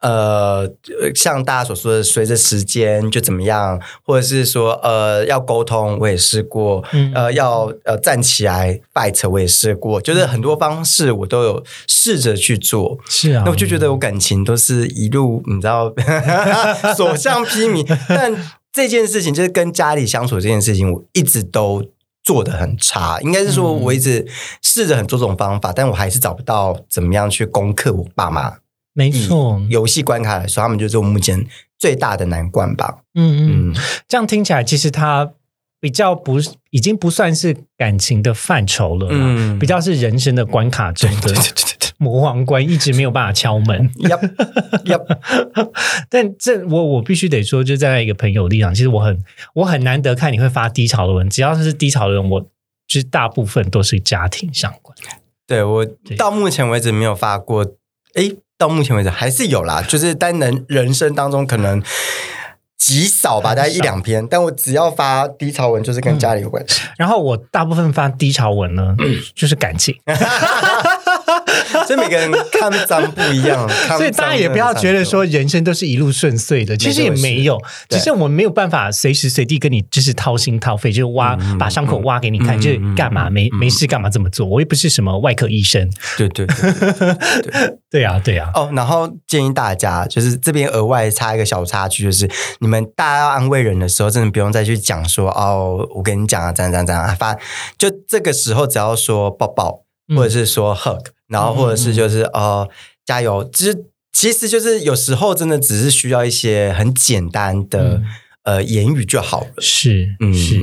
[0.00, 0.68] 呃，
[1.14, 7.12] 像大家所说的，随着时间就怎么样，或者是说呃要沟通，我也试过，嗯。
[7.14, 12.98] 呃要呃站起来 fight，我也试过，就是很多方式我都有试着去做。
[13.08, 15.94] 是啊，那我就觉得我感情都是一路你知道
[17.06, 18.34] 所向披靡，但
[18.72, 21.84] 这件事情就是跟家里相处这件事情，我一直都
[22.22, 23.20] 做的很差。
[23.20, 24.26] 应该是说我一直
[24.62, 28.54] 试着很多种方法，但我还是找不到怎么样去攻克我爸妈。
[28.92, 31.44] 没错，游戏关卡来说，他们就是我目前
[31.78, 32.98] 最大的难关吧。
[33.14, 33.74] 嗯嗯，嗯，
[34.06, 35.32] 这样听起来，其实它
[35.84, 41.34] 比较不是，已经不算是感情的范畴了，嗯比较是人生的关卡中的
[41.98, 43.90] 魔王关，一直没有办法敲门。
[43.92, 44.18] 对，要
[44.96, 45.06] 要
[46.08, 49.22] 但这我我必须得说，就站在一个朋友立场，其实我很
[49.56, 52.40] 我很难得看你会发低潮的文，只要是低潮的人，我
[52.88, 54.96] 就是大部分都是家庭相关。
[55.46, 57.62] 对我到目前为止没有发过，
[58.14, 61.82] 诶，到目前为止还是有啦，就是单人人生当中可能。
[62.86, 66.82] 极少吧，大概一两篇，但我只要发低潮文，就是跟家里有关系。
[66.98, 68.94] 然后我大部分发低潮文呢，
[69.34, 69.94] 就是感情，
[71.86, 84.46] 所以每个人看章不一样， 所以大家也不要觉得说人生都是一路顺遂的，其实也没有，对只是我们没有办法随时随地跟你就是掏心掏肺，就是挖嗯把伤口挖给你看，嗯就是干嘛没嗯没事干嘛这么做？
[84.46, 86.72] 我又不是什么外科医生，对对对
[87.42, 87.52] 对
[87.90, 92.28] 对啊对啊，哦，然后建议大家，就是这边额外插一个小插曲，就是
[92.60, 97.38] 你们大家要安慰人的时候，真的不用再去讲说哦，我跟你讲啊，怎样怎样怎样啊，反
[97.78, 102.68] 就这个时候只要说抱抱，嗯或者是说 hug，、然后或者是就是呃
[103.04, 108.04] 加油，其实其实就是有时候真的只是需要一些很简单的、嗯
[108.44, 109.46] 呃言语就好了。
[109.58, 110.62] 是嗯是，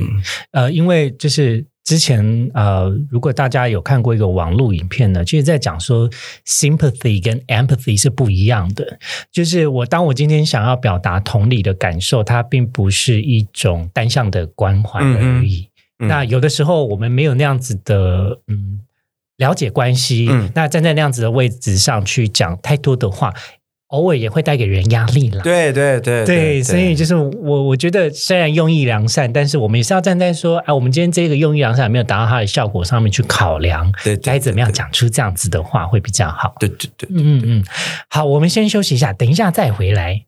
[0.52, 6.08] 呃，因为就是之前呃，如果大家有看过一个网络影片呢，就是在讲说
[6.46, 9.00] sympathy 跟 empathy 是不一样的。
[9.32, 15.68] 就是我当我今天想要表达同理的感受，它并不是一种单向的关怀而已。
[15.98, 18.78] 嗯那有的时候我们没有那样子的嗯
[19.42, 23.34] 了解关系，嗯那站在那样子的位置上去讲太多的话，
[23.88, 25.42] 偶尔也会带给人压力啦。
[25.42, 36.54] 对对对对，所以就是我我觉得虽然用意良善，但是我们也是要站在说，哎，我们今天这个用意良善有没有达到它的效果上面去考量，对对该怎么样讲出这样子的话会比较好。
[36.60, 37.64] 对对对，嗯嗯嗯，
[38.08, 40.24] 好，我们先休息一下，等一下再回来。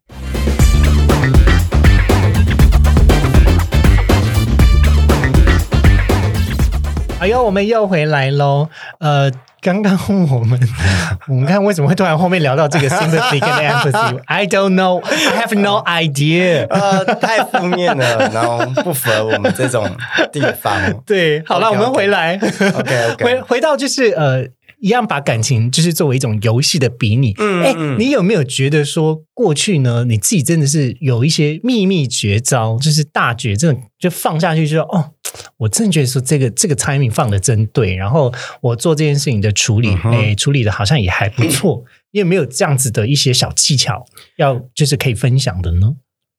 [7.34, 8.68] 哎呦，我们又回来喽。
[9.00, 9.28] 呃，
[9.60, 9.98] 刚刚
[10.30, 10.56] 我们
[11.26, 16.68] 我们看为什么会突然后面聊到这个 sympathy 跟 empathy？I don't know, I have no idea。
[16.68, 19.84] 呃，太负面了，然后不符合我们这种
[20.30, 20.80] 地方。
[21.04, 24.46] 对，好了，我们回来 OK，OK 回回到就是呃。
[24.84, 35.12] 一样把感情就是作为一种游戏的比拟，哎、嗯嗯你有没有觉得说过去呢，你自己真的是有一些秘密绝招，就是大绝，这种就放下去就说哦，
[35.56, 41.82] 我真的觉得说这个这个 timing 放的真对，然后我做这件事情的处理，哎、嗯哼处理的好像也还不错。
[42.10, 44.04] 你有没有这样子的一些小技巧，
[44.36, 45.94] 要就是可以分享的呢？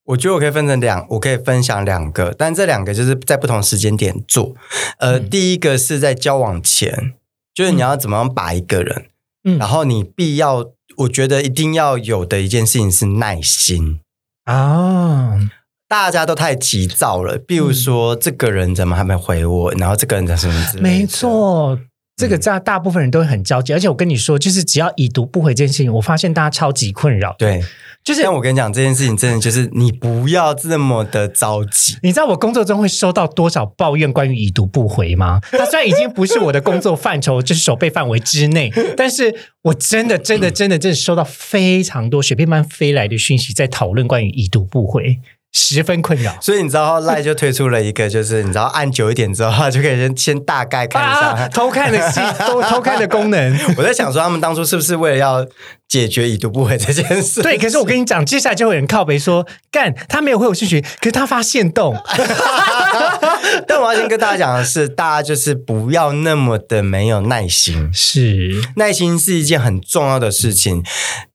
[0.05, 4.55] 我觉得我可以分成两，我可以分享两个，但这两个就是在不同时间点做。
[4.99, 7.15] 呃，嗯第一个是在交往前，
[7.55, 9.05] 就是你要怎么样把一个人，
[9.45, 10.65] 嗯然后你必要，
[10.97, 14.01] 我觉得一定要有的一件事情是耐心。
[14.43, 15.39] 啊，
[15.87, 20.89] 大家都太急躁了，比如说、这个人怎么还没回我，然后这个人怎么怎么之类的。
[20.89, 21.79] 没错。
[22.17, 27.35] 这嗯个大大部分人都会很焦急，而且我跟你说，就是只要已读不回这件事情，我发现大家超级困扰。
[27.37, 27.61] 对，
[28.05, 31.97] 就是但我跟你讲，这件事情真的就是你不要这么的着急。
[32.03, 35.39] 你知道我工作中会收到多少抱怨关于已读不回吗？
[35.51, 45.17] 它虽然已经不是我的工作范畴，就是手背范围之内，但是我真的、真的、真的、真的收到非常多雪片般飞来的讯息，在讨论关于已读不回，
[45.51, 46.37] 十分困扰。
[46.39, 51.29] 所以你知道赖就推出了一个，就是你知道按久一点之后，他就可以先先大概看一下。
[51.31, 53.57] 啊，偷看的系偷偷看的功能。
[53.75, 55.43] 我在想说，他们当初是不是为了要
[55.87, 57.41] 解决已读不回这件事？
[57.41, 61.95] 对，可是我跟你讲，接下来就会有人靠北说，干他没有回我讯息，可是他发现动。
[63.67, 67.89] 但我要先跟大家讲的是，大家就是不要那么的没有耐心。
[67.93, 70.83] 是，耐心是一件很重要的事情。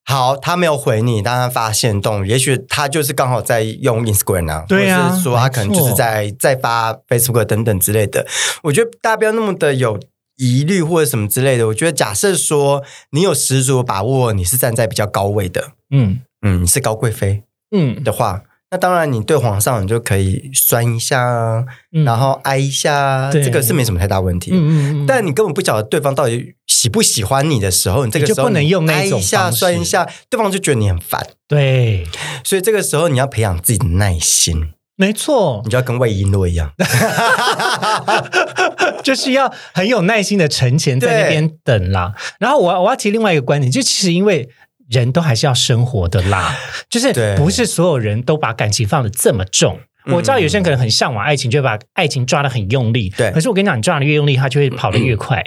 [0.04, 8.26] 好，他没有回你，但他发现动，也许他就是刚好在用 Instagram 啊，对啊或者是说他可能就是在在发 Facebook 等等之类的。
[8.64, 10.00] 我觉得大家不要那么的有
[10.40, 11.66] 疑虑或者什么之类的。
[11.68, 18.02] 我觉得假设说你有十足把握，你是站在比较高位的，嗯，嗯，你是高贵妃，嗯。
[18.02, 22.04] 的话，那当然你对皇上你就可以酸一下啊，嗯。
[22.04, 23.44] 然后哀一下啊，对。
[23.44, 24.50] 这个是没什么太大问题。
[24.52, 29.58] 嗯嗯嗯，但你根本不晓得对方到底喜不喜欢你的时候，你这个时候你就不能用那种哀一下、方式。
[29.58, 31.26] 酸一下，对方就觉得你很烦。
[31.46, 32.06] 对，
[32.42, 36.70] 所以这个时候你要培养自己的耐心，没错你，就要跟魏璎珞一样。
[39.02, 42.12] 就是要很有耐心的沉潜在那边等啦。
[42.38, 44.48] 然后我我要提另外一个观点，就其实因为。
[44.90, 46.52] 人都还是要生活的啦，
[46.90, 49.78] 就是不是所有人都把感情放的这么重。
[50.04, 53.08] 嗯我知道有些人可能很向往爱情，就会把爱情抓的很用力。
[53.10, 55.44] 对可是我跟你讲，你抓的越用力，它就会跑得越快。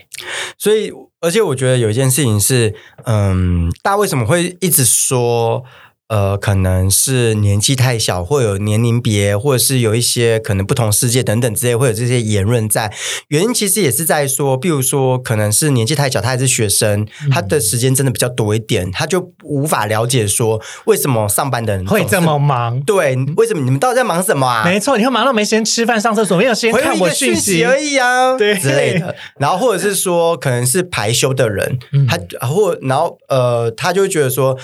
[0.57, 2.73] 所以，而且我觉得有一件事情是，
[3.03, 5.65] 嗯，大家为什么会一直说？
[6.13, 12.93] 呃，可能是年纪太小，或有年龄别，或者是有一些可能不同世界等等之类，会有这些言论在。
[13.29, 22.79] 原因其实也是在说，比如说，可能是年纪太小，他还是学生，他的时间真的比较多一点，他就无法了解说为什么上班的人会这么忙？
[22.81, 23.15] 对？
[23.35, 24.63] 为什么你们到底在忙什么啊？
[24.63, 29.15] 没错，你会忙到没时间吃饭、上厕所，没有时间看我个讯息息而已啊，对之类的。
[29.39, 34.55] 然后或者是说，可能是排休的人，嗯他或然后呃，他就会觉得说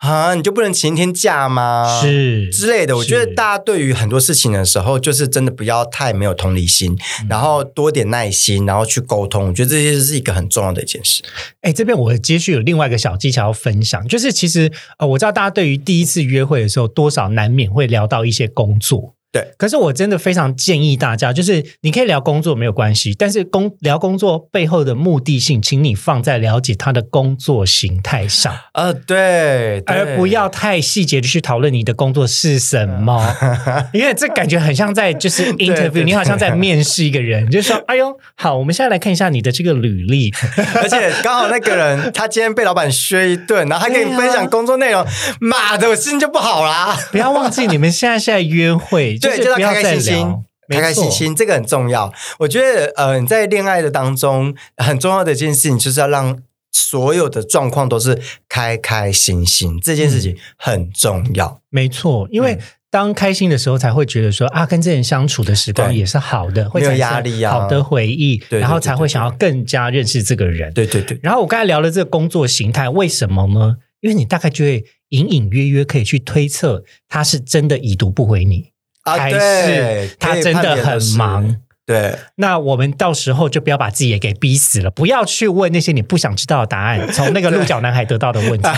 [0.00, 2.00] 啊，你就不能请一天假吗？
[2.02, 2.96] 是之类的。
[2.96, 6.92] 我觉得大家对于很多事情的时候，就是真的不要太没有同理心，
[7.22, 9.46] 嗯然后多点耐心，然后去沟通。
[9.46, 11.22] 我觉得这些是一个很重要的一件事。
[11.60, 19.14] 哎，这边我接续有另外一个小技巧要分享，就是其实呃，我知道大家对于第一次约会的时候，多少难免会聊到一些工作。
[19.30, 29.96] 对，可是我真的非常建议大家，就是你可以聊工作没有关系，但是工聊工作背后的目的性，请你放在了解他的工作形态上，呃，对，对。
[29.96, 33.36] 而不要太细节的去讨论你的工作是什么，
[33.92, 40.32] 因为这感觉很像在就是 interview，你好像在面试一个人，你就说，哎呦，好，我们现在来看一下你的这个履历，
[40.82, 45.04] 而且刚好那个人他今天被老板削一顿，然后还跟你分享工作内容，
[45.40, 46.96] 妈的，我心情就不好啦。
[47.12, 50.36] 不要忘记你们现在是在约会，对，是就要开开心心。
[50.70, 51.10] 开开心。
[51.10, 52.12] 心，这个很重要。
[52.38, 61.60] 我觉得，呃，你在恋爱的当中，很重要的一件事情，就是要让所有的状况都是开开心心，这件事嗯情很重要。
[61.70, 62.60] 没错，因为嗯
[62.90, 70.72] 当开心的时候，才会觉得说啊，跟这人相处的时光也是好的，会有压力啊好的回忆，对然后才会想要更加认识这个人。
[70.72, 73.76] 对对对，然后我刚才聊了这个工作形态，为什么呢？
[74.00, 78.77] 因为你大概就会隐隐约约可以去推测，他是真的已读不回你，啊，
[79.16, 81.56] 还是，他真的很忙。
[81.86, 88.68] 对，那我们到时候就不要把自己也给逼死了，不要去问那些你不想知道的答案， 从那个鹿角男孩得到的问题。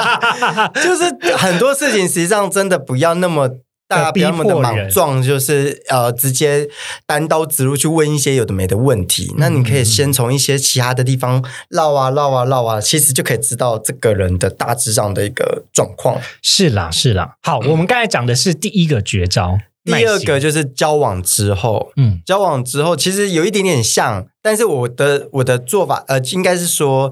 [0.82, 3.50] 就是很多事情，实际上真的不要那么。
[3.88, 6.68] 大家不要那么的莽撞，就是呃，直接
[7.06, 9.34] 单刀直入去问一些有的没的问题。
[9.38, 16.20] 那你可以先从一些其他的地方绕啊绕啊绕啊，其实就可以知道这个人的大致上的一个状况。
[16.42, 17.36] 是啦，是啦。
[17.42, 27.10] 好，我们刚才讲的是第一个绝招，第二个就是交往之后，嗯交往之后其实有一点点像，但是我的我的做法呃，应该是说，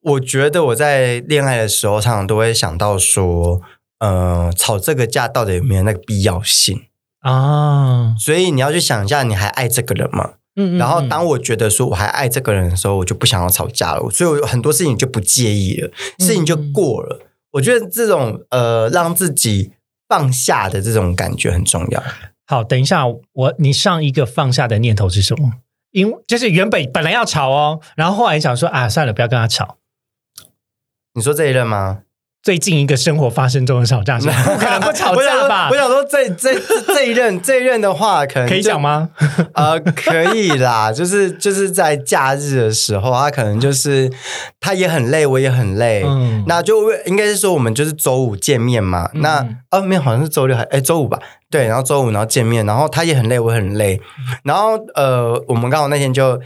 [0.00, 3.60] 我觉得我在恋爱的时候，常常都会想到说，
[3.98, 6.86] 呃，吵这个架到底有没有那个必要性？
[7.20, 10.34] 啊，所以你要去想一下，你还爱这个人吗？
[10.56, 17.20] 嗯然后嗯当我觉得说我还爱这个人的时候，我就不想要吵架了，所以我很多事情就不介意了，事情就过了。
[17.52, 19.72] 我觉得这种呃，让自己
[20.08, 22.02] 放下的这种感觉很重要。
[22.46, 25.52] 好，等一下，我你上一个放下的念头是什么？
[25.92, 29.78] 因就是原本本来要吵哦，然后后来想说啊，算了，不要跟他吵。
[31.14, 32.02] 你说这一任吗？
[32.42, 35.76] 最近一个生活发生中的吵架是吧不 可能不吵架吧我？
[35.76, 38.80] 想说这这这这一任这一任的话，可能可以讲？
[38.80, 39.10] 吗？
[39.54, 44.10] 呃，可以啦，就是就是在假日的时候，他可能就是
[44.60, 51.18] 他也很累，我也很累，嗯那就为应该是说我们就是周五见面嘛，嗯那哦没有，好像是周六还哎周五吧，
[51.50, 54.00] 对，然后周五然后见面，然后他也很累，我也很累，
[54.44, 56.40] 然后呃我们刚好那天就。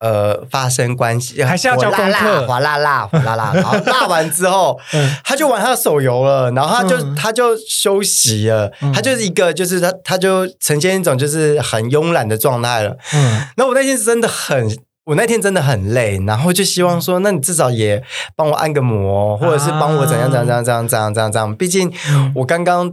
[0.00, 12.96] 呃，发生关系还是要交功课哗啦啦，哗啦啦，然后 辣完之后，嗯他就玩他的手游了，然后他就、嗯他就休息了，嗯他就是一个就是他他就呈现一种就是很慵懒的状态了。
[13.12, 14.68] 嗯那我那天真的很，
[15.06, 18.02] 我那天真的很累，然后就希望说，那你至少也
[18.36, 21.56] 帮我按个摩，或者是帮我怎样怎样怎样怎样怎样怎样。
[21.56, 21.92] 毕竟
[22.36, 22.92] 我刚刚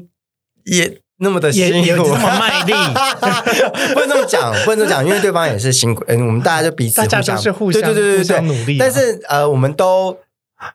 [0.65, 2.73] 也那么的辛苦，也也这么卖力
[3.93, 10.17] 不能这么讲，不能这么讲，因为对方也是辛苦，嗯，我们大家就彼此大家相都是互相对对对对对努力啊但是呃，我们都。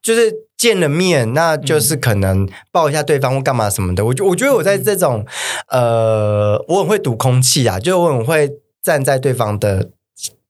[0.03, 4.05] 就是见了面，那就是可能抱一下对方或干嘛什么的。
[4.05, 5.25] 我觉我觉得我在这种
[5.69, 8.49] 呃，我很会读空气啊，就我很会
[8.83, 9.89] 站在对方的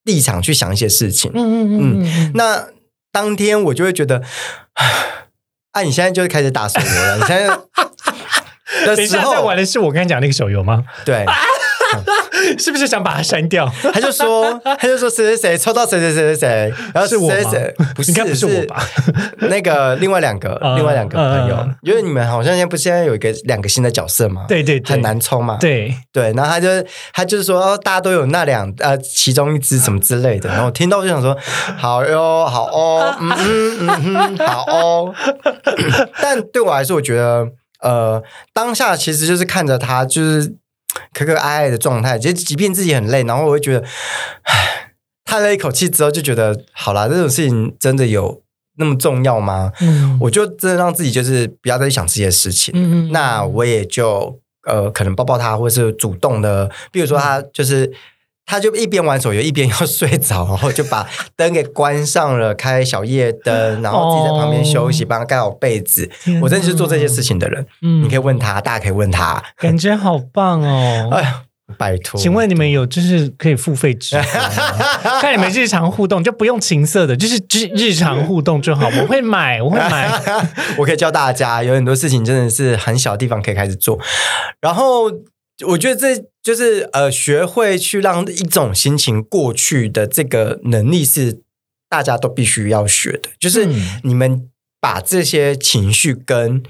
[0.03, 1.31] 立场去想一些事情。
[1.33, 2.67] 嗯嗯嗯嗯，那
[3.13, 4.21] 当天我就会觉得，
[5.71, 7.57] 啊，你现在就是开始打手游了，你现在
[8.87, 10.85] 的时等一下，在候，玩的是我刚才讲那个手游吗？
[11.05, 11.25] 对，
[12.59, 13.71] 是不是想把它删掉？
[13.93, 18.83] 他就说，他就说谁谁谁抽到谁谁谁谁谁，然后是我吗谁谁不是应该不是我吧？
[19.49, 26.69] 那个另外两个， 嗯另外两个朋友嗯，因为你们好像现在不是现在有一个两个新的角色嘛，对对对很难抽嘛，对，对，然后他就
[27.13, 31.37] 他就是说，哦大家都有那两呃其中一只什么之类的，然后我听到我就想说，
[31.77, 35.15] 好哟，好哦，嗯嗯嗯哼，好哦。
[36.23, 37.47] 但对我来说，我觉得
[37.83, 38.23] 呃，
[38.53, 40.55] 当下其实就是看着他就是
[41.13, 43.87] 可可爱爱的状态，其实即便自己很累，然后我会觉得，
[44.43, 44.93] 唉，
[45.25, 48.43] 叹了一口气之后，就觉得好啦，这种事情真的有
[48.77, 49.73] 那么重要吗？
[49.81, 52.73] 嗯我就真的让自己就是不要再想这些事情。
[52.77, 57.93] 嗯嗯那我也就呃，可能抱抱他，或是主动的，比如说他就是。
[58.47, 66.11] 他就一边玩手游一边要睡着，然后就把灯给关上了，开小夜灯，然后自己在旁边休息，帮他盖好被子。
[66.43, 67.65] 我真的是做这些事情的人。
[67.83, 69.43] 嗯你可以问他，大家可以问他。
[69.57, 71.11] 感觉好棒哦。
[71.15, 71.43] 哎呀，
[71.79, 73.97] 拜托，请问你们有就是可以付费
[75.21, 78.89] 看你们日常互动就不用情色的，就是就是日常互动就好。
[78.89, 80.11] 我会买， 我会买。
[80.77, 83.97] 我可以教大家，有很多事情真的是很小的地方可以开始做。
[84.61, 85.09] 然后
[85.67, 91.43] 我觉得这就是呃，学会去让一种心情过去的这个能力是
[91.89, 93.31] 大家都必须要学的。
[93.39, 94.49] 就是嗯你们
[94.81, 96.63] 把这些情绪跟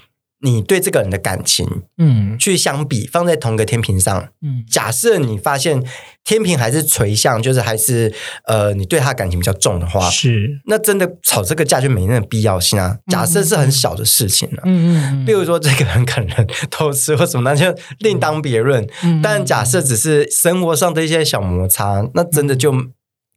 [0.42, 4.28] 你对这个人的感情嗯去相比，放在同个天平上。
[4.40, 5.84] 嗯假设你发现
[6.24, 8.10] 天平还是垂向，就是还是
[8.44, 12.96] 呃，你对他感情比较重的话，是那真的吵这个架就没那个必要性啊。
[13.08, 18.86] 假设是很小的事情啊，嗯嗯比如说这个人可能偷吃或什么，那就另当别论。
[19.02, 22.72] 嗯但假设只是生活上的一些小摩擦，那真的就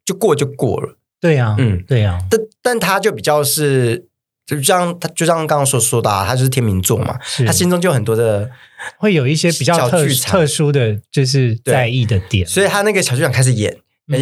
[0.05, 0.97] 就过就过了。
[1.19, 4.07] 对呀，嗯对呀，但但他就比较是。
[4.45, 8.49] 就像他，就像刚刚所说的、啊，他就是天秤座嘛，他心中就有很多的，
[8.97, 12.45] 会有一些比较特特殊的就是在意的点。
[12.45, 13.77] 所以他那个小剧场开始演。
[14.05, 14.19] 嗯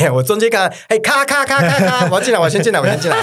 [0.00, 3.16] 哎、我中间看，哎，咔咔咔咔咔，我要进来，我先进来，我先进来，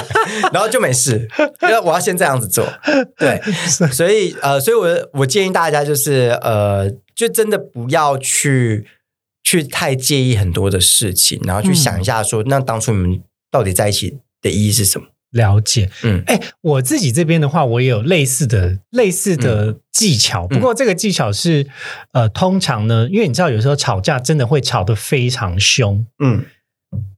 [0.52, 1.30] 然后就没事，
[1.62, 2.68] 因为我要先这样子做，
[3.16, 3.40] 对，
[3.94, 8.88] 所以呃，所以我我建议大家就是呃，就真的不要去
[9.44, 13.22] 去太介意很多的事情，然后去想一下说，那当初你们
[13.52, 15.06] 到底在一起的意义是什么？
[15.32, 16.24] 了解，嗯。
[16.28, 20.58] 哎，我自己这边的话，我也有类似的类似的技巧，嗯。
[20.58, 21.68] 不过这个技巧是
[22.14, 26.46] 呃，通常呢，因为你知道有时候吵架真的会吵得非常凶，嗯。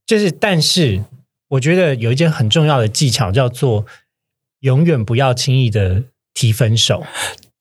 [0.05, 1.05] 就是但是
[1.49, 3.85] 我觉得有一件很重要的技巧叫做
[4.59, 6.03] 永远不要轻易的
[6.33, 7.05] 提分手。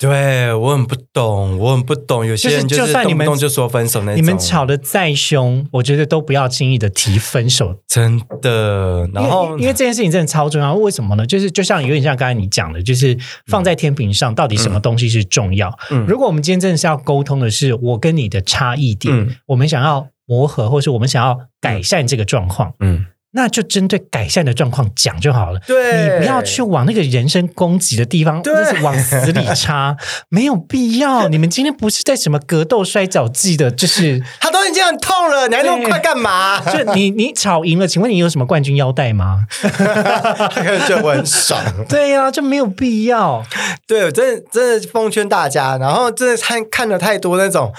[0.00, 7.76] 对我很不懂，我很不懂，有些人就是就算你们动不动就说分手那种，你们吵得再凶，我觉得都不要轻易的提分手。
[7.86, 11.26] 真的，然后因为这件事情真的超重要，为什么呢？
[11.26, 13.14] 就是就像有点像刚才你讲的，就是
[13.46, 15.70] 放在天平上，到底什么东西是重要？
[15.90, 19.36] 嗯如果我们今天真的是要沟通的是我跟你的差异点，嗯。
[19.46, 25.60] 我们想要磨合，或是我们想要改善这个状况，嗯，那就针对改善的状况讲就好了。
[25.66, 29.96] 对你不要去往那个人身攻击的地方，对就是往死里插，
[30.28, 31.28] 没有必要。
[31.30, 36.60] 你们今天不是在什么格斗摔跤季的，就是 他都已经很痛了，你还那么快干嘛？
[36.60, 39.46] 就你你吵赢了，请问你有什么冠军腰带吗？
[39.60, 41.60] 他可能觉得我很爽。
[41.88, 43.44] 对呀、就没有必要。
[43.86, 47.72] 对，我真的真的奉劝大家，然后真的看看了太多那种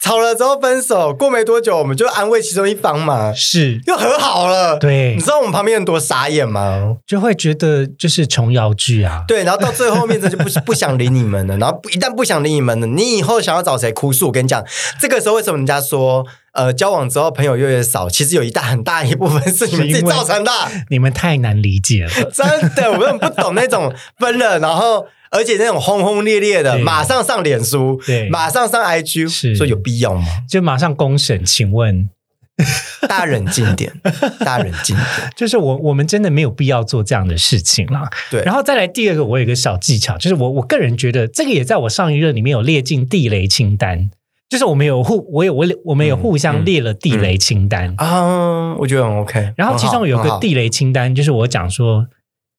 [0.00, 4.78] 吵了之后分手，过没多久我们就安慰其中一方嘛，是，又和好了。
[4.78, 6.96] 对你知道我们旁边人多傻眼吗？
[7.06, 9.24] 就会觉得就是琼瑶剧啊。
[9.26, 11.56] 对，然后到最后面，这就不 不想理你们了。
[11.58, 14.26] 然后一旦不想理你们了，你以后想要找谁哭诉？
[14.26, 14.64] 我跟你讲，
[15.00, 18.08] 这个时候为什么人家说，呃，交往之后朋友越来越少？
[18.08, 20.50] 其实有一大很大一部分是你们自己造成的。
[20.90, 22.10] 你们太难理解了。
[22.32, 30.24] 真的，我根本不懂那种 分了，然后而且那种轰轰烈烈的，对马上上脸书，对马上上 IG，是说有必要吗？
[30.48, 32.08] 就马上公审，请问，
[33.08, 33.92] 大家冷静点，
[34.38, 35.06] 大家冷静点。
[35.34, 38.08] 就是我我们真的没有必要做这样的事情啦。
[38.30, 44.08] 对，然后再来第二个，我有一个小技巧，就是我我个人觉得这个也在我上一任里面有列进地雷清单，
[44.48, 49.52] 就是我们有互我有我我们有互相列了地雷清单，啊，我觉得很 OK。
[49.56, 52.06] 然后其中有个地雷清单，就是我讲说，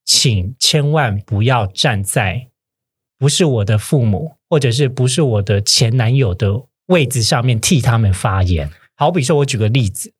[0.03, 2.47] 请千万不要站在
[3.17, 8.69] 不是我的父母或者是不是我的前男友的位置上面替他们发言。
[8.95, 10.13] 好比说，我举个例子，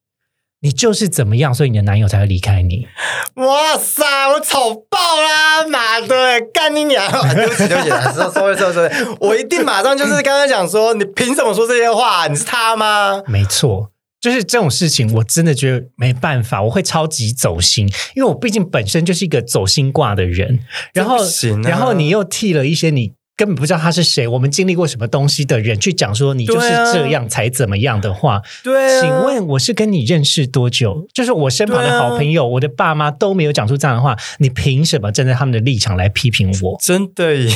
[0.61, 2.87] 你就是怎么样，所以你的男友才会离开你。
[3.35, 4.03] 哇塞，
[4.33, 5.67] 我丑爆啦！
[5.67, 7.05] 妈的，干你娘！
[7.35, 12.27] 对不起，对不起，说说说说，我一定马上就是刚刚讲说，你凭什么说这些话？
[12.27, 13.21] 你是他吗？
[13.27, 20.59] 没错，就是这种事情，我真的觉得没办法，我会超级走心，因为我毕竟本身就是一个走心挂的人。
[20.93, 21.17] 然后，
[21.63, 31.05] 然后你又替了一些你根本不知道他是谁，我们经历过什么东西的人去讲说你就是这样才怎么样的话，对啊请问我是跟你认识多久？
[31.13, 36.77] 就是我身旁的好朋友，我的爸妈都没有讲出这样的话，你凭什么站在他们的立场来批评我？
[36.81, 37.53] 真的耶，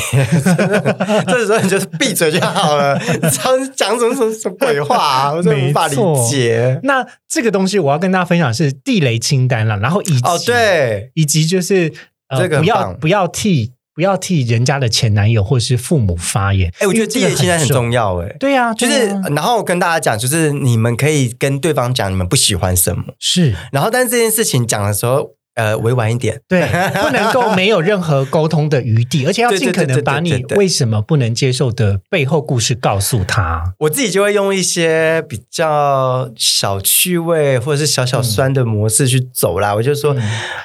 [1.28, 3.00] 这时候你就是闭嘴就好了，
[3.32, 5.96] 讲讲什么什么什么鬼话啊，我真的无法理
[6.30, 6.80] 解。
[6.84, 11.94] 那这个东西我要跟大家分享是地雷清单了，然后以及哦，对，以及就是
[12.28, 16.72] 呃，这个不要不要替不要替人家的前男友或是父母发言。
[16.80, 17.68] 哎，我觉得这个现在很。
[17.68, 26.62] 重要，哎，对啊，就是啊，然后跟大家讲，就是你们可以跟对方讲你们不喜欢什么，是然后但是这件事情讲的时候，呃，委婉一点，对，
[27.02, 33.74] 不能够没有任何沟通的余地， 而且要尽可能把你为什么不能接受的背后故事告诉他。
[33.80, 39.76] 我自己就会用一些比较小趣味或者是小小酸的模式去走啦。
[39.76, 40.16] 我就说，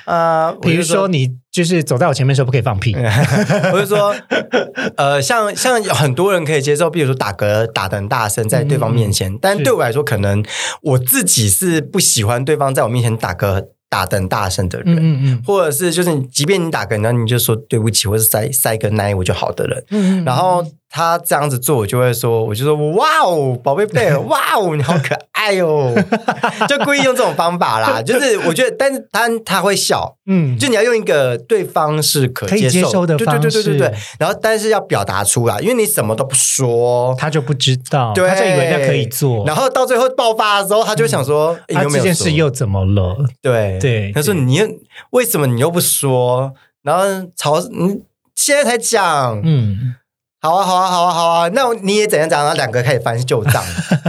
[0.05, 2.95] 啊、我就嗯比如说，你就是走在我前面的时候不可以放屁，
[3.75, 4.15] 我就说，
[4.97, 10.45] 呃，像像有很多人可以接受，比如说打嗝打的很大声在对方面前，但对我来说，可能
[10.83, 14.93] 我自己是不喜欢对方在我面前打嗝打等大声的人。
[14.93, 20.67] 嗯嗯嗯或者是就是你，即便你打嗝，然后你就说对不起，或是塞塞个奶我就好的人，然后
[20.97, 25.93] 他这样子做，我就会说，我就说哇哦，宝贝贝尔， 哇哦，你好可爱哦，
[26.69, 28.01] 就故意用这种方法啦。
[28.07, 33.95] 就是我觉得，但是他他会笑，嗯，就你要用一个对方是可接受接受的对对对对对对。
[34.21, 43.17] 然后，但是要表达出来，因为你什么都不说，他就不知道，对，他就以为那可以做，然后到最后爆发的时候，他就想说，你有没有说件事又怎么了？
[43.43, 43.81] 对。
[43.81, 44.67] 对对他说你又
[45.11, 46.53] 为什么你又不说？
[46.83, 47.03] 然后
[47.35, 48.01] 吵，你
[48.37, 49.95] 现在才讲，嗯，
[50.45, 53.65] 好啊，好啊，好啊，好啊，那你也怎样怎样，然后两个开始翻旧账，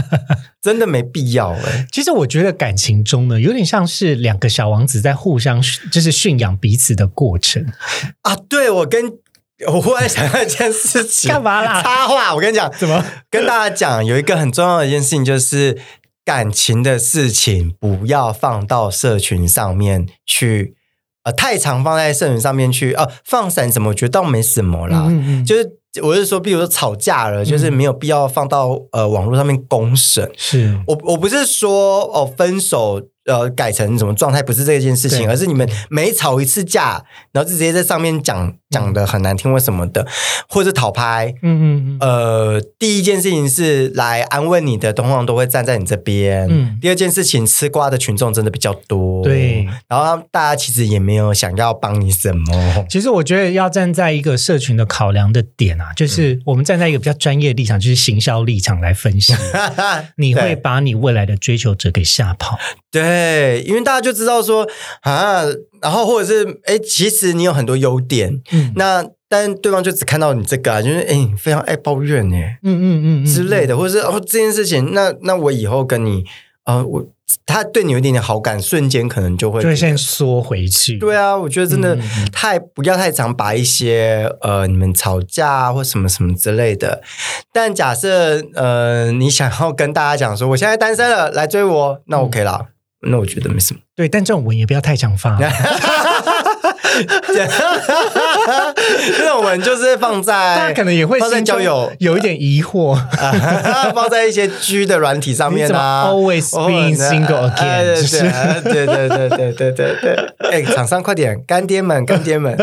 [0.62, 7.66] 真的没必要哎、其实我觉得感情中呢，有点像是两个小王子在互相就是驯养彼此的过程。
[8.24, 8.36] 啊！
[8.50, 9.14] 对，我跟
[9.68, 13.02] 我忽然想到一件事情，干嘛啦插话，我跟你讲，怎么？
[13.32, 15.78] 跟大家讲，有一个很重要的一件事情，就是
[16.26, 20.76] 感情的事情不要放到社群上面去，
[21.24, 25.78] 呃，太常放在社群上面去，呃，放闪什么，我觉得倒没什么啦，嗯嗯，就是。
[26.02, 30.30] 我是说，比如说吵架了，就是没有必要放到呃网络上面公审。
[30.38, 40.06] 是我我不是说哦分手呃改成什么状态，不是这件事情，而是你们每吵一次架，然后就直接在上面讲讲的很难听或什么的，
[40.50, 41.34] 或者是讨拍。
[41.42, 46.48] 嗯嗯嗯，呃，第一件事情是来安慰你的，通常都会站在你这边。
[46.50, 49.24] 嗯第二件事情，吃瓜的群众真的比较多。
[49.24, 52.86] 对，然后大家其实也没有想要帮你什么。
[52.90, 59.34] 其实我觉得要站在一个社群的考量的点啊，就是我们站在一个比较专业的立场，就是行销立场来分析，
[60.18, 62.60] 你会把你未来的追求者给吓跑。
[62.92, 63.02] 对，
[63.66, 64.68] 因为大家就知道说
[65.02, 65.44] 啊，
[65.82, 76.24] 然后或者是哎，其实你有很多优点，嗯那但对方就只看到你这个啊，就是哎，你非常爱抱怨哎嗯嗯嗯嗯之类的，或者是哦这件事情，那那我以后跟你
[76.64, 77.06] 啊、呃我
[77.48, 81.00] 他对你有一点点好感，瞬间可能就会就会先缩回去。
[81.00, 81.98] 对啊，我觉得真的
[82.32, 87.02] 太不要太常把一些呃你们吵架啊或什么什么之类的。
[87.52, 92.68] 但假设呃你想要跟大家讲说我现在单身了，来追我，那 OK 啦，
[93.06, 93.80] 那我觉得没什么。
[93.96, 95.38] 对，但这种文也不要太常发。
[99.18, 102.94] 这种文就是放大在家可能也会放在交友有一点疑惑。
[102.94, 106.06] 啊 放在一些 G 的软体上面啊。
[106.10, 107.94] always being single 哎 again？
[107.94, 108.20] 对就是
[108.64, 110.16] 对对对对对对对，
[110.52, 112.58] 哎，厂商快点，干爹们，干爹们，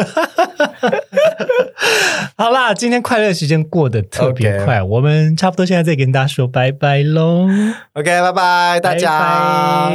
[2.37, 7.47] 好啦，今天快乐时间过得特别快我们差不多现在再跟大家说拜拜喽
[7.95, 9.93] ，OK，拜拜，大家。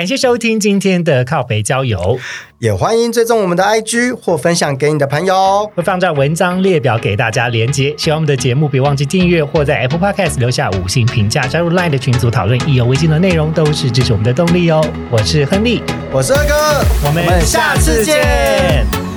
[0.00, 2.18] 感谢收听今天的靠北郊游，
[2.58, 5.70] 也欢迎追踪我们的 IG 或分享给你的朋友哦。
[5.74, 7.94] 会放在文章列表给大家连接。
[7.98, 14.82] 喜欢我们的节目，别忘记订阅或在 Apple Podcast 留下五星评价，加入 Line 的群组讨论意犹未尽的内容，都是支持我们的动力哦。
[15.10, 19.09] 我是亨利，我是二哥，我们下次见。